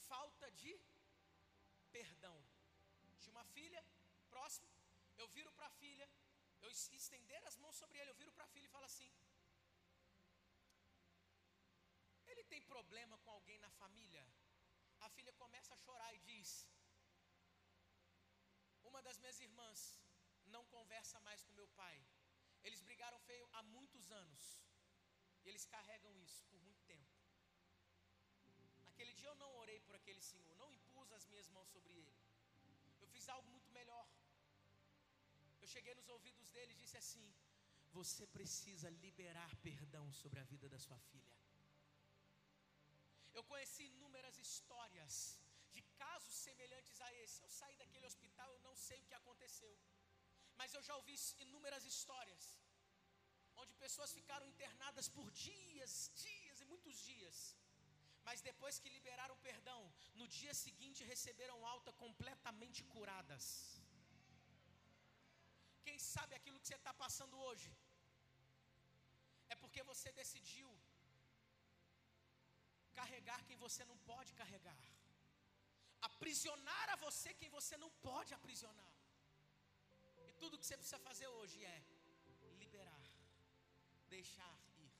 [0.10, 0.74] Falta de
[1.98, 2.38] perdão.
[3.22, 3.82] De uma filha,
[4.34, 4.68] próximo,
[5.18, 6.08] eu viro para a filha,
[6.64, 9.12] eu estender as mãos sobre ele, eu viro para a filha e falo assim:
[12.32, 14.26] Ele tem problema com alguém na família?
[15.06, 16.50] A filha começa a chorar e diz:
[18.90, 19.82] Uma das minhas irmãs
[20.56, 21.96] não conversa mais com meu pai.
[22.64, 24.44] Eles brigaram feio há muitos anos.
[25.44, 27.12] E eles carregam isso por muito tempo.
[28.86, 32.14] Naquele dia eu não orei por aquele senhor, não impus as minhas mãos sobre ele.
[33.02, 34.08] Eu fiz algo muito melhor.
[35.64, 37.26] Eu cheguei nos ouvidos dele e disse assim:
[37.98, 41.34] Você precisa liberar perdão sobre a vida da sua filha.
[43.38, 45.14] Eu conheci inúmeras histórias
[45.76, 47.38] de casos semelhantes a esse.
[47.46, 49.74] Eu saí daquele hospital, eu não sei o que aconteceu.
[50.60, 52.44] Mas eu já ouvi inúmeras histórias
[53.62, 57.38] onde pessoas ficaram internadas por dias, dias e muitos dias.
[58.28, 59.82] Mas depois que liberaram perdão,
[60.20, 63.46] no dia seguinte receberam alta completamente curadas.
[65.86, 67.70] Quem sabe aquilo que você está passando hoje
[69.54, 70.70] é porque você decidiu
[73.00, 74.84] carregar quem você não pode carregar,
[76.10, 78.92] aprisionar a você quem você não pode aprisionar.
[80.30, 81.78] E tudo que você precisa fazer hoje é
[82.62, 83.04] liberar,
[84.16, 84.92] deixar ir.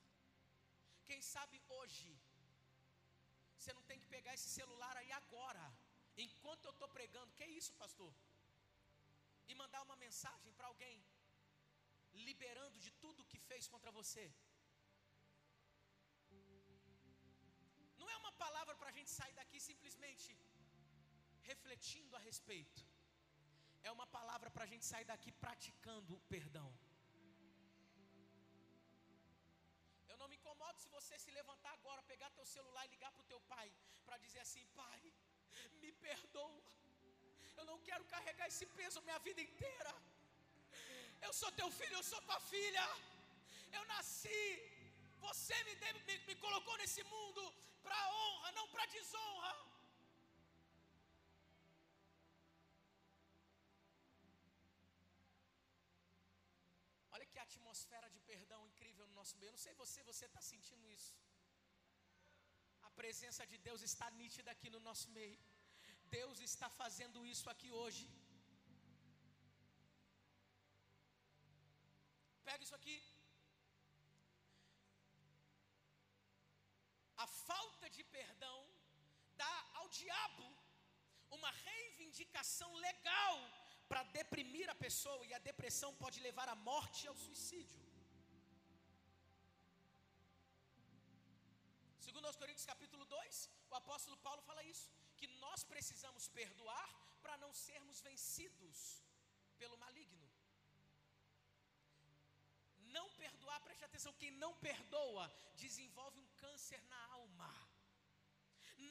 [1.10, 2.12] Quem sabe hoje
[3.64, 5.66] você não tem que pegar esse celular aí agora,
[6.26, 7.36] enquanto eu estou pregando.
[7.40, 8.12] Que isso, pastor?
[9.50, 10.98] E mandar uma mensagem para alguém,
[12.28, 14.26] liberando de tudo que fez contra você.
[18.00, 20.32] Não é uma palavra para a gente sair daqui simplesmente
[21.52, 22.82] refletindo a respeito.
[23.88, 26.70] É uma palavra para a gente sair daqui praticando o perdão.
[30.12, 33.24] Eu não me incomodo se você se levantar agora, pegar teu celular e ligar para
[33.26, 33.68] o teu pai,
[34.06, 35.02] para dizer assim: Pai,
[35.82, 36.72] me perdoa.
[37.60, 39.94] Eu não quero carregar esse peso minha vida inteira.
[41.28, 42.86] Eu sou teu filho, eu sou tua filha.
[43.78, 44.42] Eu nasci,
[45.28, 47.44] você me, deve, me, me colocou nesse mundo
[47.86, 49.54] para honra, não para desonra.
[57.14, 59.50] Olha que atmosfera de perdão incrível no nosso meio.
[59.50, 61.16] Eu não sei você, você está sentindo isso.
[62.88, 65.40] A presença de Deus está nítida aqui no nosso meio.
[66.18, 68.04] Deus está fazendo isso aqui hoje.
[72.48, 72.98] Pega isso aqui.
[77.26, 78.60] A falta de perdão
[79.44, 80.48] dá ao diabo
[81.38, 83.36] uma reivindicação legal
[83.90, 87.82] para deprimir a pessoa, e a depressão pode levar à morte e ao suicídio.
[92.08, 94.90] Segundo aos Coríntios capítulo 2, o apóstolo Paulo fala isso,
[95.46, 96.90] nós precisamos perdoar
[97.22, 98.78] para não sermos vencidos
[99.58, 100.28] pelo maligno.
[102.96, 105.26] Não perdoar, preste atenção, quem não perdoa
[105.56, 107.52] desenvolve um câncer na alma.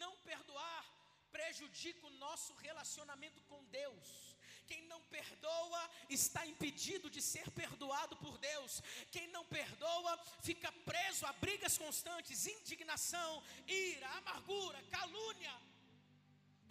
[0.02, 0.84] Não perdoar
[1.30, 4.36] prejudica o nosso relacionamento com Deus.
[4.66, 8.82] Quem não perdoa está impedido de ser perdoado por Deus.
[9.10, 10.12] Quem não perdoa
[10.48, 15.54] fica preso a brigas constantes, indignação, ira, amargura, calúnia.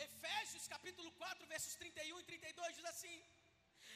[0.08, 3.16] Efésios capítulo 4, versos 31 e 32 diz assim: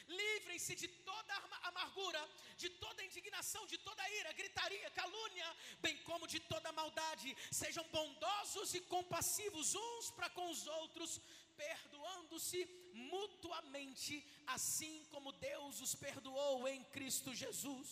[0.08, 1.34] Livrem-se de toda
[1.70, 2.20] amargura,
[2.56, 5.48] de toda indignação, de toda ira, gritaria, calúnia,
[5.80, 7.36] bem como de toda maldade.
[7.50, 11.20] Sejam bondosos e compassivos uns para com os outros,
[11.56, 12.60] perdoando-se
[12.94, 14.14] mutuamente,
[14.46, 17.90] assim como Deus os perdoou em Cristo Jesus.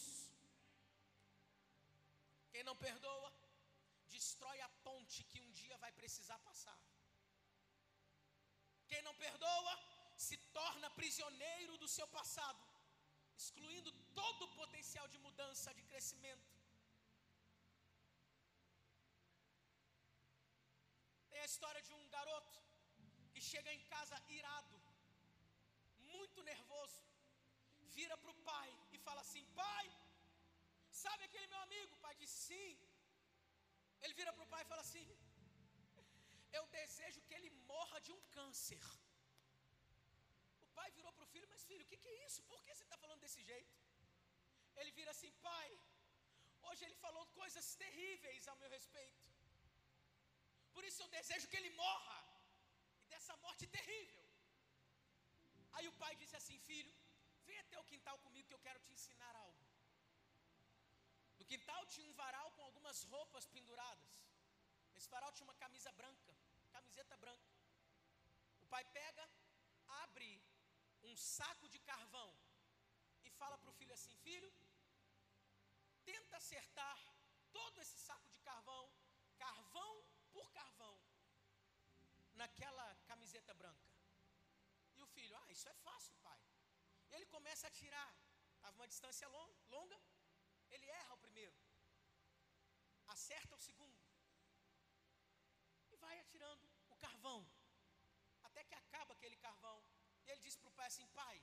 [2.53, 3.33] Quem não perdoa,
[4.09, 6.79] destrói a ponte que um dia vai precisar passar.
[8.95, 9.73] Quem não perdoa,
[10.25, 12.61] se torna prisioneiro do seu passado,
[13.41, 16.51] excluindo todo o potencial de mudança, de crescimento.
[21.31, 22.61] Tem a história de um garoto
[23.33, 24.79] que chega em casa irado,
[26.15, 27.03] muito nervoso,
[27.99, 29.87] vira para o pai e fala assim: Pai,
[31.05, 31.93] sabe aquele meu amigo?
[31.97, 32.73] O pai diz: Sim.
[34.03, 35.07] Ele vira para o pai e fala assim:
[36.59, 38.83] Eu desejo que ele morra de um câncer.
[40.65, 42.43] O pai virou para o filho: Mas filho, o que, que é isso?
[42.51, 43.75] Por que você está falando desse jeito?
[44.81, 45.69] Ele vira assim: Pai,
[46.69, 49.25] hoje ele falou coisas terríveis ao meu respeito.
[50.75, 52.19] Por isso eu desejo que ele morra.
[53.03, 54.25] E dessa morte terrível.
[55.77, 56.95] Aí o pai disse assim: Filho,
[57.49, 59.65] vem até o quintal comigo que eu quero te ensinar algo.
[61.39, 64.15] No quintal tinha um varal com algumas roupas penduradas.
[64.99, 66.34] Esse varal tinha uma camisa branca,
[66.77, 67.53] camiseta branca.
[68.65, 69.25] O pai pega,
[70.05, 70.31] abre
[71.11, 72.31] um saco de carvão
[73.27, 74.51] e fala para o filho assim: Filho,
[76.11, 76.99] tenta acertar
[77.59, 78.85] todo esse saco de carvão,
[79.47, 79.95] carvão
[80.33, 80.95] por carvão,
[82.41, 83.89] naquela camiseta branca.
[84.97, 86.41] E o filho, ah, isso é fácil, pai.
[87.15, 88.11] Ele começa a tirar,
[88.57, 89.29] estava uma distância
[89.75, 90.01] longa,
[90.75, 91.55] ele erra o primeiro,
[93.15, 94.01] acerta o segundo,
[95.93, 97.41] e vai atirando o carvão,
[98.43, 99.79] até que acaba aquele carvão.
[100.25, 101.37] E ele diz para o pai assim: Pai,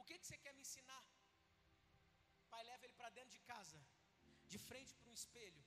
[0.00, 1.04] o que, que você quer me ensinar?
[2.42, 3.78] O pai leva ele para dentro de casa,
[4.52, 5.62] de frente para um espelho,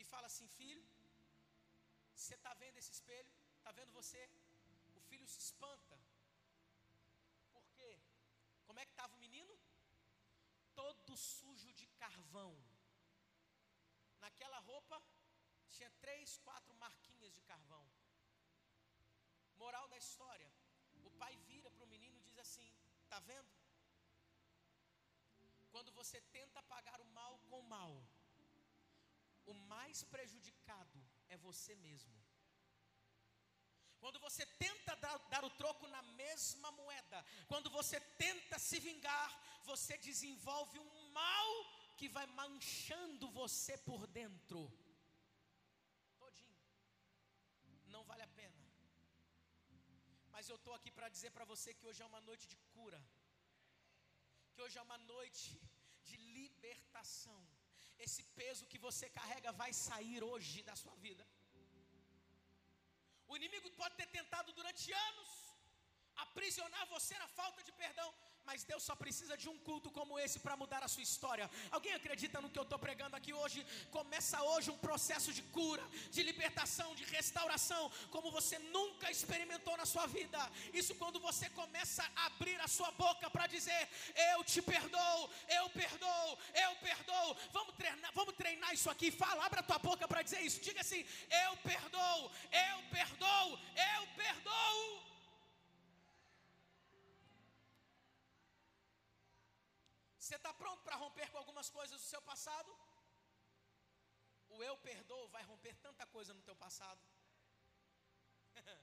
[0.00, 0.84] e fala assim: Filho,
[2.14, 3.32] você está vendo esse espelho?
[3.58, 4.22] Está vendo você?
[4.98, 5.98] O filho se espanta.
[7.52, 7.92] Por quê?
[8.66, 9.54] Como é que estava o menino?
[10.82, 12.52] Todo sujo de carvão.
[14.24, 14.98] Naquela roupa
[15.74, 17.84] tinha três, quatro marquinhas de carvão.
[19.64, 20.50] Moral da história:
[21.22, 22.68] pai vira para o menino e diz assim:
[23.04, 23.50] Está vendo?
[25.70, 27.92] Quando você tenta pagar o mal com o mal,
[29.46, 30.98] o mais prejudicado
[31.28, 32.14] é você mesmo.
[34.00, 39.28] Quando você tenta dar, dar, o troco na mesma moeda, quando você tenta se vingar,
[39.64, 41.48] você desenvolve um mal
[41.96, 44.60] que vai manchando você por dentro.
[46.18, 46.56] Todinho.
[47.86, 48.54] Não vale a pena.
[50.46, 52.98] Mas eu estou aqui para dizer para você que hoje é uma noite de cura,
[54.52, 55.46] que hoje é uma noite
[56.08, 57.38] de libertação
[58.04, 61.24] esse peso que você carrega vai sair hoje da sua vida.
[63.26, 65.32] O inimigo pode ter tentado durante anos
[66.26, 68.08] aprisionar você na falta de perdão,
[68.46, 71.50] mas Deus só precisa de um culto como esse para mudar a sua história.
[71.70, 73.66] Alguém acredita no que eu estou pregando aqui hoje?
[73.90, 79.84] Começa hoje um processo de cura, de libertação, de restauração, como você nunca experimentou na
[79.84, 80.38] sua vida.
[80.72, 83.88] Isso quando você começa a abrir a sua boca para dizer:
[84.32, 87.36] Eu te perdoo, eu perdoo, eu perdoo.
[87.52, 89.10] Vamos treinar, vamos treinar isso aqui.
[89.10, 90.60] Fala, abra a tua boca para dizer isso.
[90.60, 91.04] Diga assim:
[91.46, 93.58] Eu perdoo, eu perdoo,
[93.92, 95.15] eu perdoo.
[100.26, 102.70] Você está pronto para romper com algumas coisas do seu passado?
[104.54, 107.02] O eu perdoo vai romper tanta coisa no teu passado.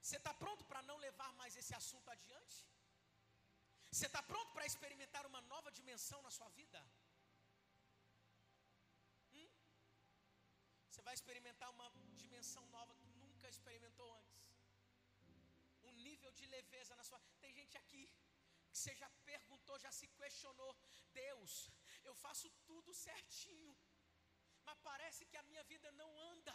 [0.00, 2.58] Você está pronto para não levar mais esse assunto adiante?
[3.90, 6.80] Você está pronto para experimentar uma nova dimensão na sua vida?
[9.32, 9.50] Hum?
[10.90, 11.90] Você vai experimentar uma
[12.22, 14.44] dimensão nova que nunca experimentou antes.
[15.82, 17.20] Um nível de leveza na sua.
[17.40, 18.04] Tem gente aqui
[18.74, 20.70] que você já perguntou, já se questionou:
[21.22, 21.52] Deus,
[22.08, 23.72] eu faço tudo certinho,
[24.66, 26.54] mas parece que a minha vida não anda,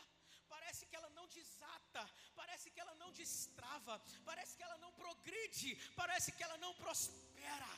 [0.54, 2.04] parece que ela não desata,
[2.42, 3.96] parece que ela não destrava,
[4.30, 5.70] parece que ela não progride,
[6.02, 7.72] parece que ela não prospera.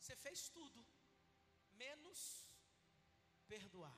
[0.00, 0.84] Você fez tudo,
[1.84, 2.20] menos
[3.46, 3.96] perdoar.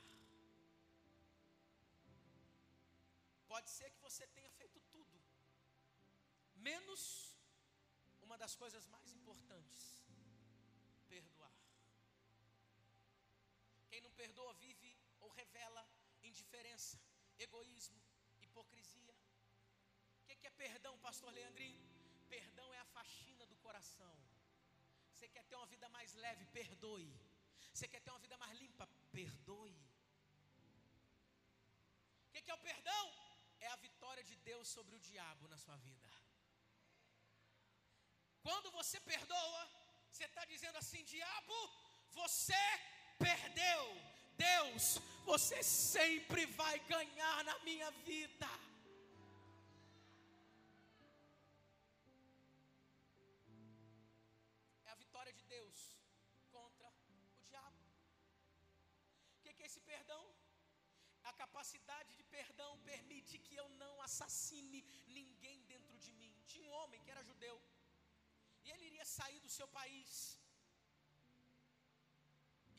[3.53, 5.19] Pode ser que você tenha feito tudo,
[6.69, 7.28] menos
[8.29, 9.83] uma das coisas mais importantes:
[11.09, 11.55] perdoar.
[13.91, 15.83] Quem não perdoa vive ou revela
[16.23, 17.01] indiferença,
[17.47, 18.01] egoísmo,
[18.41, 19.15] hipocrisia.
[20.23, 21.85] O que é perdão, Pastor Leandrinho?
[22.29, 24.15] Perdão é a faxina do coração.
[25.15, 26.45] Você quer ter uma vida mais leve?
[26.59, 27.11] Perdoe.
[27.73, 28.87] Você quer ter uma vida mais limpa?
[29.11, 29.77] Perdoe.
[32.29, 33.07] O que é o perdão?
[33.61, 36.09] É é a vitória de Deus sobre o diabo na sua vida.
[38.49, 39.63] Quando você perdoa,
[40.11, 41.57] você está dizendo assim: diabo,
[42.21, 42.63] você
[43.27, 43.83] perdeu.
[44.51, 44.85] Deus,
[45.31, 48.49] você sempre vai ganhar na minha vida.
[54.87, 55.79] É a vitória de Deus
[56.57, 57.85] contra o diabo.
[59.37, 60.25] O que, é esse perdão?
[61.31, 64.81] A capacidade de perdão permite que eu não assassine
[65.19, 66.33] ninguém dentro de mim.
[66.47, 67.57] Tinha um homem que era judeu,
[68.69, 70.39] e ele iria sair do seu país,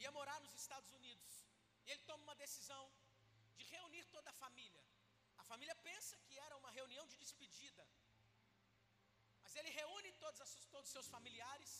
[0.03, 1.31] ia morar nos Estados Unidos,
[1.85, 2.83] e ele toma uma decisão
[3.57, 4.83] de reunir toda a família.
[5.41, 7.85] A família pensa que era uma reunião de despedida,
[9.43, 11.71] mas ele reúne todos, todos os seus familiares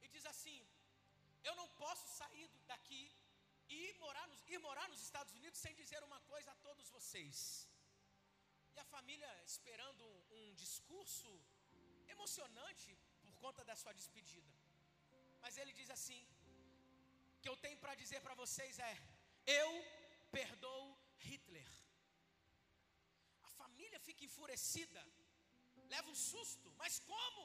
[0.00, 0.58] e diz assim:
[1.48, 3.04] Eu não posso sair daqui
[3.68, 6.88] e ir morar, nos, ir morar nos Estados Unidos sem dizer uma coisa a todos
[6.96, 7.68] vocês.
[8.74, 11.30] E a família esperando um, um discurso
[12.14, 12.90] emocionante
[13.44, 14.52] conta da sua despedida.
[15.42, 16.20] Mas ele diz assim:
[17.40, 18.94] que eu tenho para dizer para vocês é:
[19.62, 19.70] eu
[20.38, 20.86] perdoo
[21.28, 21.70] Hitler.
[23.48, 25.02] A família fica enfurecida,
[25.94, 27.44] leva um susto, mas como?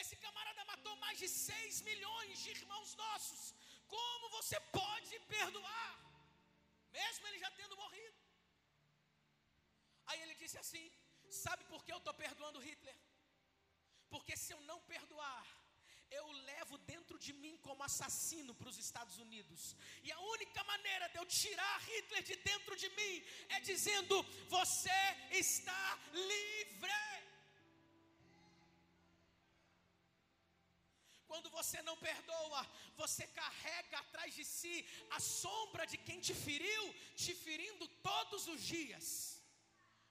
[0.00, 3.42] Esse camarada matou mais de 6 milhões de irmãos nossos.
[3.94, 5.92] Como você pode perdoar?
[6.98, 8.18] Mesmo ele já tendo morrido.
[10.06, 10.84] Aí ele disse assim:
[11.44, 12.69] Sabe por que eu estou perdoando Hitler?
[14.50, 15.46] Se eu não perdoar,
[16.18, 19.76] eu levo dentro de mim como assassino para os Estados Unidos.
[20.06, 23.14] E a única maneira de eu tirar Hitler de dentro de mim
[23.56, 24.16] é dizendo:
[24.56, 25.00] Você
[25.42, 25.82] está
[26.30, 26.98] livre.
[31.28, 32.62] Quando você não perdoa,
[33.02, 34.76] você carrega atrás de si
[35.18, 36.84] a sombra de quem te feriu,
[37.14, 39.06] te ferindo todos os dias.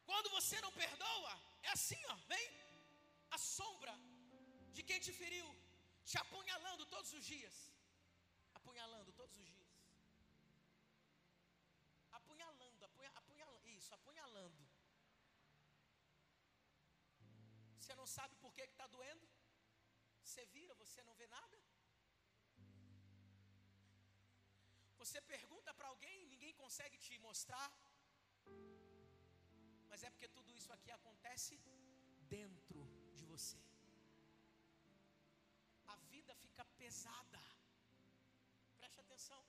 [0.05, 1.33] Quando você não perdoa,
[1.63, 2.47] é assim, ó, vem
[3.31, 3.93] a sombra
[4.79, 5.47] de quem te feriu,
[6.09, 7.55] te apunhalando todos os dias.
[8.59, 9.71] Apunhalando todos os dias.
[12.19, 14.61] Apunhalando, apunha, apunhalando, isso, apunhalando.
[17.79, 19.27] Você não sabe por que está doendo?
[20.23, 21.59] Você vira, você não vê nada?
[25.01, 27.69] Você pergunta para alguém, ninguém consegue te mostrar.
[29.89, 31.57] Mas é porque tudo isso aqui acontece
[32.37, 32.81] dentro
[33.19, 33.59] de você.
[36.81, 37.41] Pesada.
[38.79, 39.41] Preste atenção.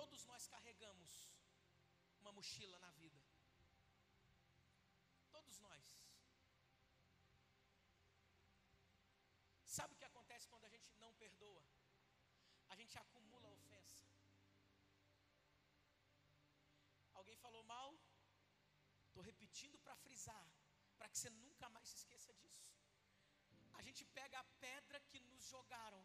[0.00, 1.12] Todos nós carregamos
[2.20, 3.22] uma mochila na vida.
[5.36, 5.84] Todos nós.
[9.76, 11.64] Sabe o que acontece quando a gente não perdoa?
[12.68, 14.04] A gente acumula ofensa.
[17.20, 17.88] Alguém falou mal?
[19.08, 20.46] Estou repetindo para frisar,
[21.04, 22.68] para que você nunca mais se esqueça disso.
[23.78, 26.02] A gente pega a pedra que nos jogaram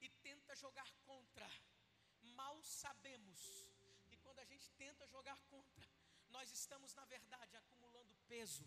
[0.00, 1.48] e tenta jogar contra.
[2.40, 3.40] Mal sabemos
[4.06, 5.88] que quando a gente tenta jogar contra,
[6.36, 8.64] nós estamos, na verdade, acumulando peso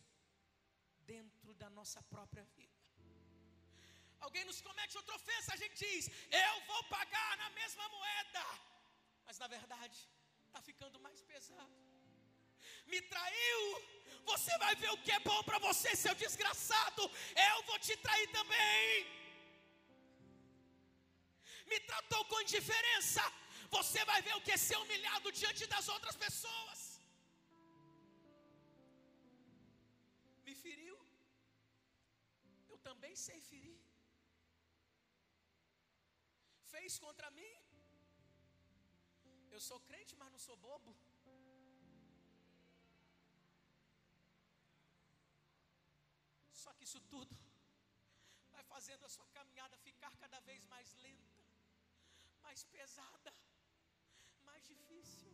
[1.14, 2.84] dentro da nossa própria vida.
[4.20, 6.10] Alguém nos comete outra ofensa, a gente diz,
[6.46, 8.46] eu vou pagar na mesma moeda,
[9.26, 10.00] mas na verdade,
[10.48, 11.85] está ficando mais pesado.
[12.92, 13.62] Me traiu,
[14.32, 17.04] você vai ver o que é bom para você, seu desgraçado,
[17.50, 18.90] eu vou te trair também.
[21.72, 23.24] Me tratou com indiferença,
[23.78, 26.80] você vai ver o que é ser humilhado diante das outras pessoas.
[30.46, 30.98] Me feriu,
[32.72, 33.80] eu também sei ferir.
[36.74, 37.54] Fez contra mim,
[39.56, 40.94] eu sou crente, mas não sou bobo.
[46.66, 47.34] Só que isso tudo
[48.54, 51.44] vai fazendo a sua caminhada ficar cada vez mais lenta,
[52.46, 53.32] mais pesada,
[54.48, 55.34] mais difícil.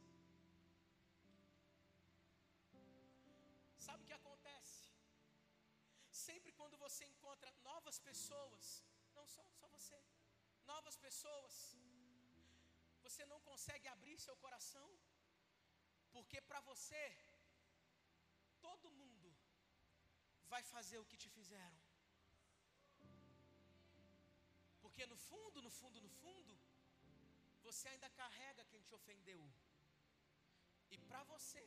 [3.85, 4.79] Sabe o que acontece?
[6.27, 8.65] Sempre quando você encontra novas pessoas,
[9.17, 9.99] não só, só você,
[10.73, 11.53] novas pessoas,
[13.05, 14.89] você não consegue abrir seu coração,
[16.15, 17.05] porque para você,
[18.67, 19.10] todo mundo
[20.53, 21.79] vai fazer o que te fizeram.
[24.83, 26.53] Porque no fundo, no fundo, no fundo,
[27.67, 29.41] você ainda carrega quem te ofendeu.
[30.93, 31.65] E para você,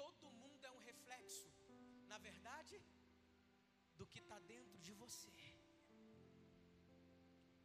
[0.00, 1.48] todo mundo é um reflexo,
[2.12, 2.76] na verdade,
[3.98, 5.34] do que está dentro de você.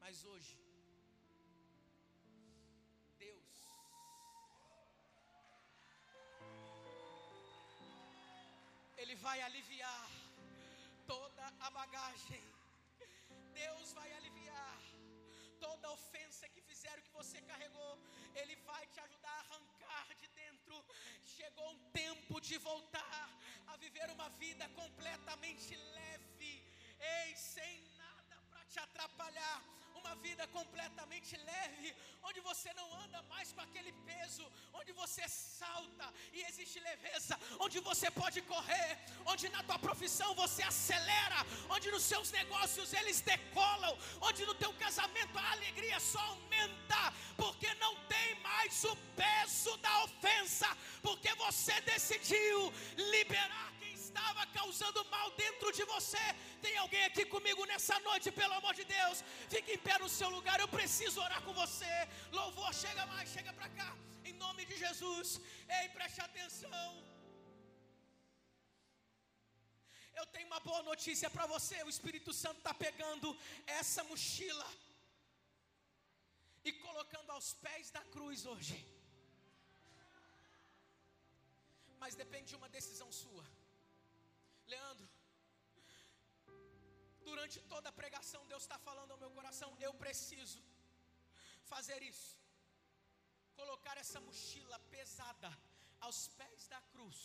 [0.03, 0.57] Mas hoje,
[9.27, 10.09] vai aliviar
[11.05, 12.43] toda a bagagem.
[13.61, 14.77] Deus vai aliviar
[15.63, 17.93] toda ofensa que fizeram que você carregou.
[18.41, 20.75] Ele vai te ajudar a arrancar de dentro.
[21.35, 23.27] Chegou um tempo de voltar
[23.71, 26.53] a viver uma vida completamente leve.
[27.17, 29.57] Ei, sem nada para te atrapalhar
[30.07, 31.93] uma vida completamente leve,
[32.23, 37.79] onde você não anda mais com aquele peso, onde você salta e existe leveza, onde
[37.81, 41.39] você pode correr, onde na tua profissão você acelera,
[41.69, 47.73] onde nos seus negócios eles decolam, onde no teu casamento a alegria só aumenta, porque
[47.75, 50.69] não tem mais o peso da ofensa,
[51.01, 52.73] porque você decidiu
[53.11, 53.76] liberar
[54.17, 56.23] estava causando mal dentro de você.
[56.65, 59.17] Tem alguém aqui comigo nessa noite, pelo amor de Deus?
[59.53, 60.57] Fique em pé no seu lugar.
[60.59, 61.93] Eu preciso orar com você.
[62.39, 63.89] Louvor, chega mais, chega para cá.
[64.29, 65.27] Em nome de Jesus.
[65.77, 66.89] Ei, preste atenção.
[70.19, 71.77] Eu tenho uma boa notícia para você.
[71.83, 73.29] O Espírito Santo está pegando
[73.79, 74.69] essa mochila
[76.67, 78.77] e colocando aos pés da cruz hoje.
[82.01, 83.06] Mas depende de uma decisão
[87.47, 90.61] durante toda a pregação, Deus está falando ao meu coração: eu preciso
[91.71, 92.33] fazer isso,
[93.59, 95.49] colocar essa mochila pesada
[96.05, 97.19] aos pés da cruz.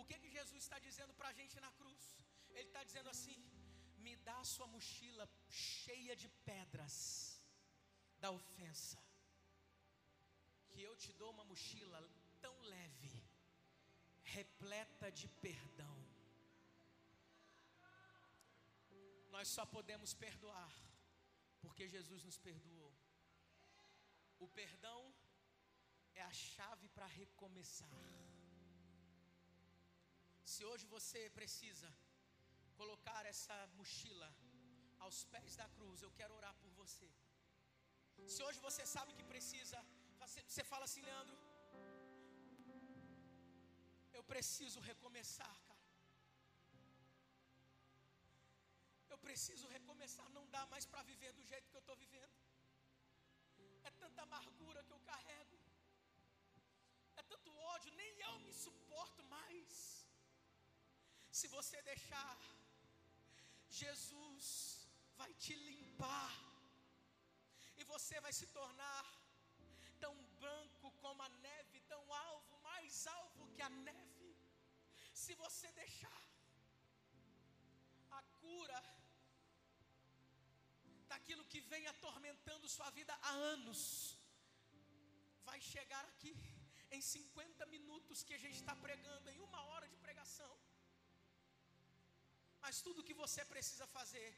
[0.00, 2.00] O que, que Jesus está dizendo para a gente na cruz?
[2.56, 3.38] Ele está dizendo assim:
[3.98, 6.96] me dá a sua mochila cheia de pedras
[8.22, 8.98] da ofensa,
[10.70, 12.00] que eu te dou uma mochila
[12.40, 13.12] tão leve,
[14.36, 16.11] repleta de perdão
[19.42, 20.72] Nós só podemos perdoar
[21.62, 22.92] porque Jesus nos perdoou.
[24.44, 25.00] O perdão
[26.20, 28.04] é a chave para recomeçar.
[30.52, 31.90] Se hoje você precisa
[32.80, 34.30] colocar essa mochila
[35.00, 37.10] aos pés da cruz, eu quero orar por você.
[38.36, 39.80] Se hoje você sabe que precisa,
[40.48, 41.36] você fala assim, Leandro,
[44.18, 45.71] eu preciso recomeçar, cara.
[49.26, 52.36] Preciso recomeçar, não dá mais para viver do jeito que eu estou vivendo.
[53.88, 55.58] É tanta amargura que eu carrego.
[57.20, 59.70] É tanto ódio, nem eu me suporto mais.
[61.40, 62.38] Se você deixar,
[63.82, 64.46] Jesus
[65.20, 66.32] vai te limpar.
[67.80, 69.04] E você vai se tornar
[70.04, 74.30] tão branco como a neve, tão alvo, mais alvo que a neve.
[75.22, 76.22] Se você deixar
[78.18, 78.80] a cura
[81.22, 83.80] daquilo que vem atormentando sua vida há anos,
[85.48, 86.32] vai chegar aqui
[86.96, 90.52] em 50 minutos que a gente está pregando, em uma hora de pregação.
[92.64, 94.30] Mas tudo que você precisa fazer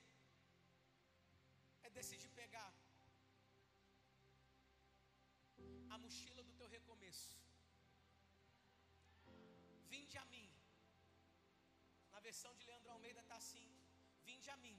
[1.87, 2.70] é decidir pegar
[5.95, 7.35] a mochila do teu recomeço.
[9.95, 10.49] Vinde a mim.
[12.14, 13.68] Na versão de Leandro Almeida está assim:
[14.28, 14.78] Vinde a mim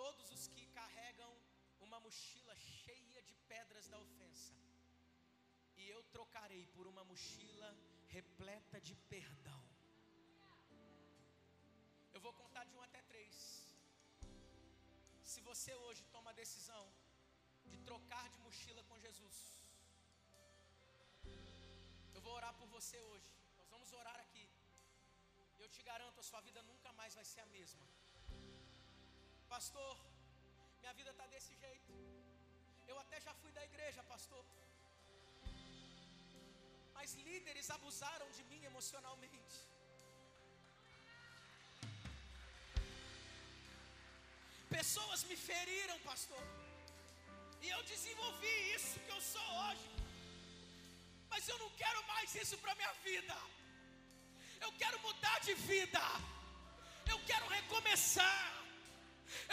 [0.00, 1.32] todos os que carregam
[1.86, 4.54] uma mochila cheia de pedras da ofensa,
[5.80, 7.70] e eu trocarei por uma mochila
[8.16, 9.62] repleta de perdão.
[12.14, 13.36] Eu vou contar de um até três.
[15.32, 16.84] Se você hoje toma a decisão
[17.72, 19.38] de trocar de mochila com Jesus,
[22.16, 23.30] eu vou orar por você hoje.
[23.58, 24.46] Nós vamos orar aqui.
[25.62, 27.86] Eu te garanto, a sua vida nunca mais vai ser a mesma.
[29.48, 29.96] Pastor,
[30.80, 31.92] minha vida está desse jeito.
[32.86, 34.44] Eu até já fui da igreja, pastor.
[36.92, 39.58] Mas líderes abusaram de mim emocionalmente.
[44.68, 46.44] Pessoas me feriram, pastor.
[47.62, 49.88] E eu desenvolvi isso que eu sou hoje.
[51.30, 53.36] Mas eu não quero mais isso para minha vida.
[54.60, 56.04] Eu quero mudar de vida.
[57.06, 58.57] Eu quero recomeçar.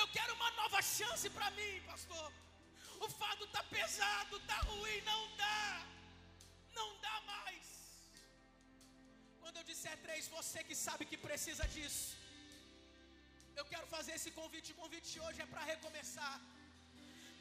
[0.02, 2.28] Eu quero uma nova chance para mim, pastor.
[3.06, 5.64] O fardo está pesado, está ruim, não dá.
[6.80, 7.66] Não dá mais.
[9.42, 12.08] Quando eu disser três, você que sabe que precisa disso.
[13.60, 14.74] Eu quero fazer esse convite.
[14.74, 16.36] O convite hoje é para recomeçar.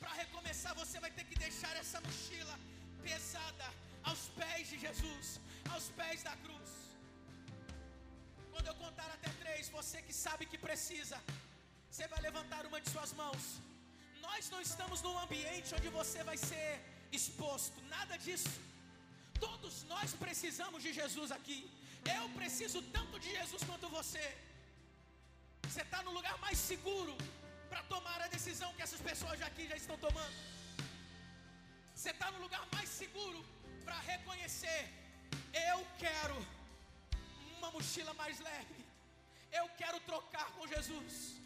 [0.02, 2.56] Para recomeçar, você vai ter que deixar essa mochila
[3.08, 3.66] pesada
[4.10, 5.26] aos pés de Jesus,
[5.72, 6.72] aos pés da cruz.
[8.52, 11.18] Quando eu contar até três, você que sabe que precisa,
[11.94, 13.42] você vai levantar uma de suas mãos.
[14.24, 16.70] Nós não estamos num ambiente onde você vai ser
[17.18, 18.54] exposto, nada disso.
[19.44, 21.58] Todos nós precisamos de Jesus aqui.
[22.16, 24.24] Eu preciso tanto de Jesus quanto você.
[25.66, 27.14] Você está no lugar mais seguro
[27.68, 30.36] para tomar a decisão que essas pessoas aqui já estão tomando.
[31.94, 33.40] Você está no lugar mais seguro
[33.84, 34.82] para reconhecer:
[35.70, 36.38] eu quero
[37.56, 38.78] uma mochila mais leve.
[39.60, 41.43] Eu quero trocar com Jesus.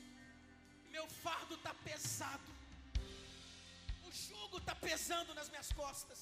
[0.96, 2.50] Meu fardo está pesado.
[4.06, 6.20] O jugo está pesando nas minhas costas.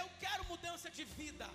[0.00, 1.48] Eu quero mudança de vida.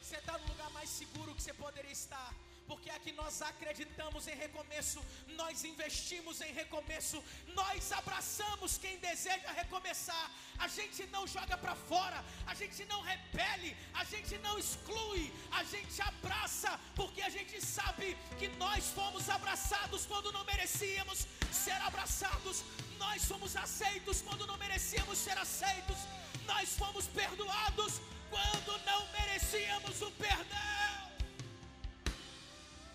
[0.00, 2.28] Você está no lugar mais seguro que você poderia estar
[2.66, 5.00] porque aqui nós acreditamos em recomeço,
[5.40, 10.30] nós investimos em recomeço, nós abraçamos quem deseja recomeçar.
[10.58, 15.62] A gente não joga para fora, a gente não repele, a gente não exclui, a
[15.64, 22.64] gente abraça, porque a gente sabe que nós fomos abraçados quando não merecíamos ser abraçados,
[22.98, 25.98] nós fomos aceitos quando não merecíamos ser aceitos,
[26.46, 28.00] nós fomos perdoados
[28.30, 29.04] quando não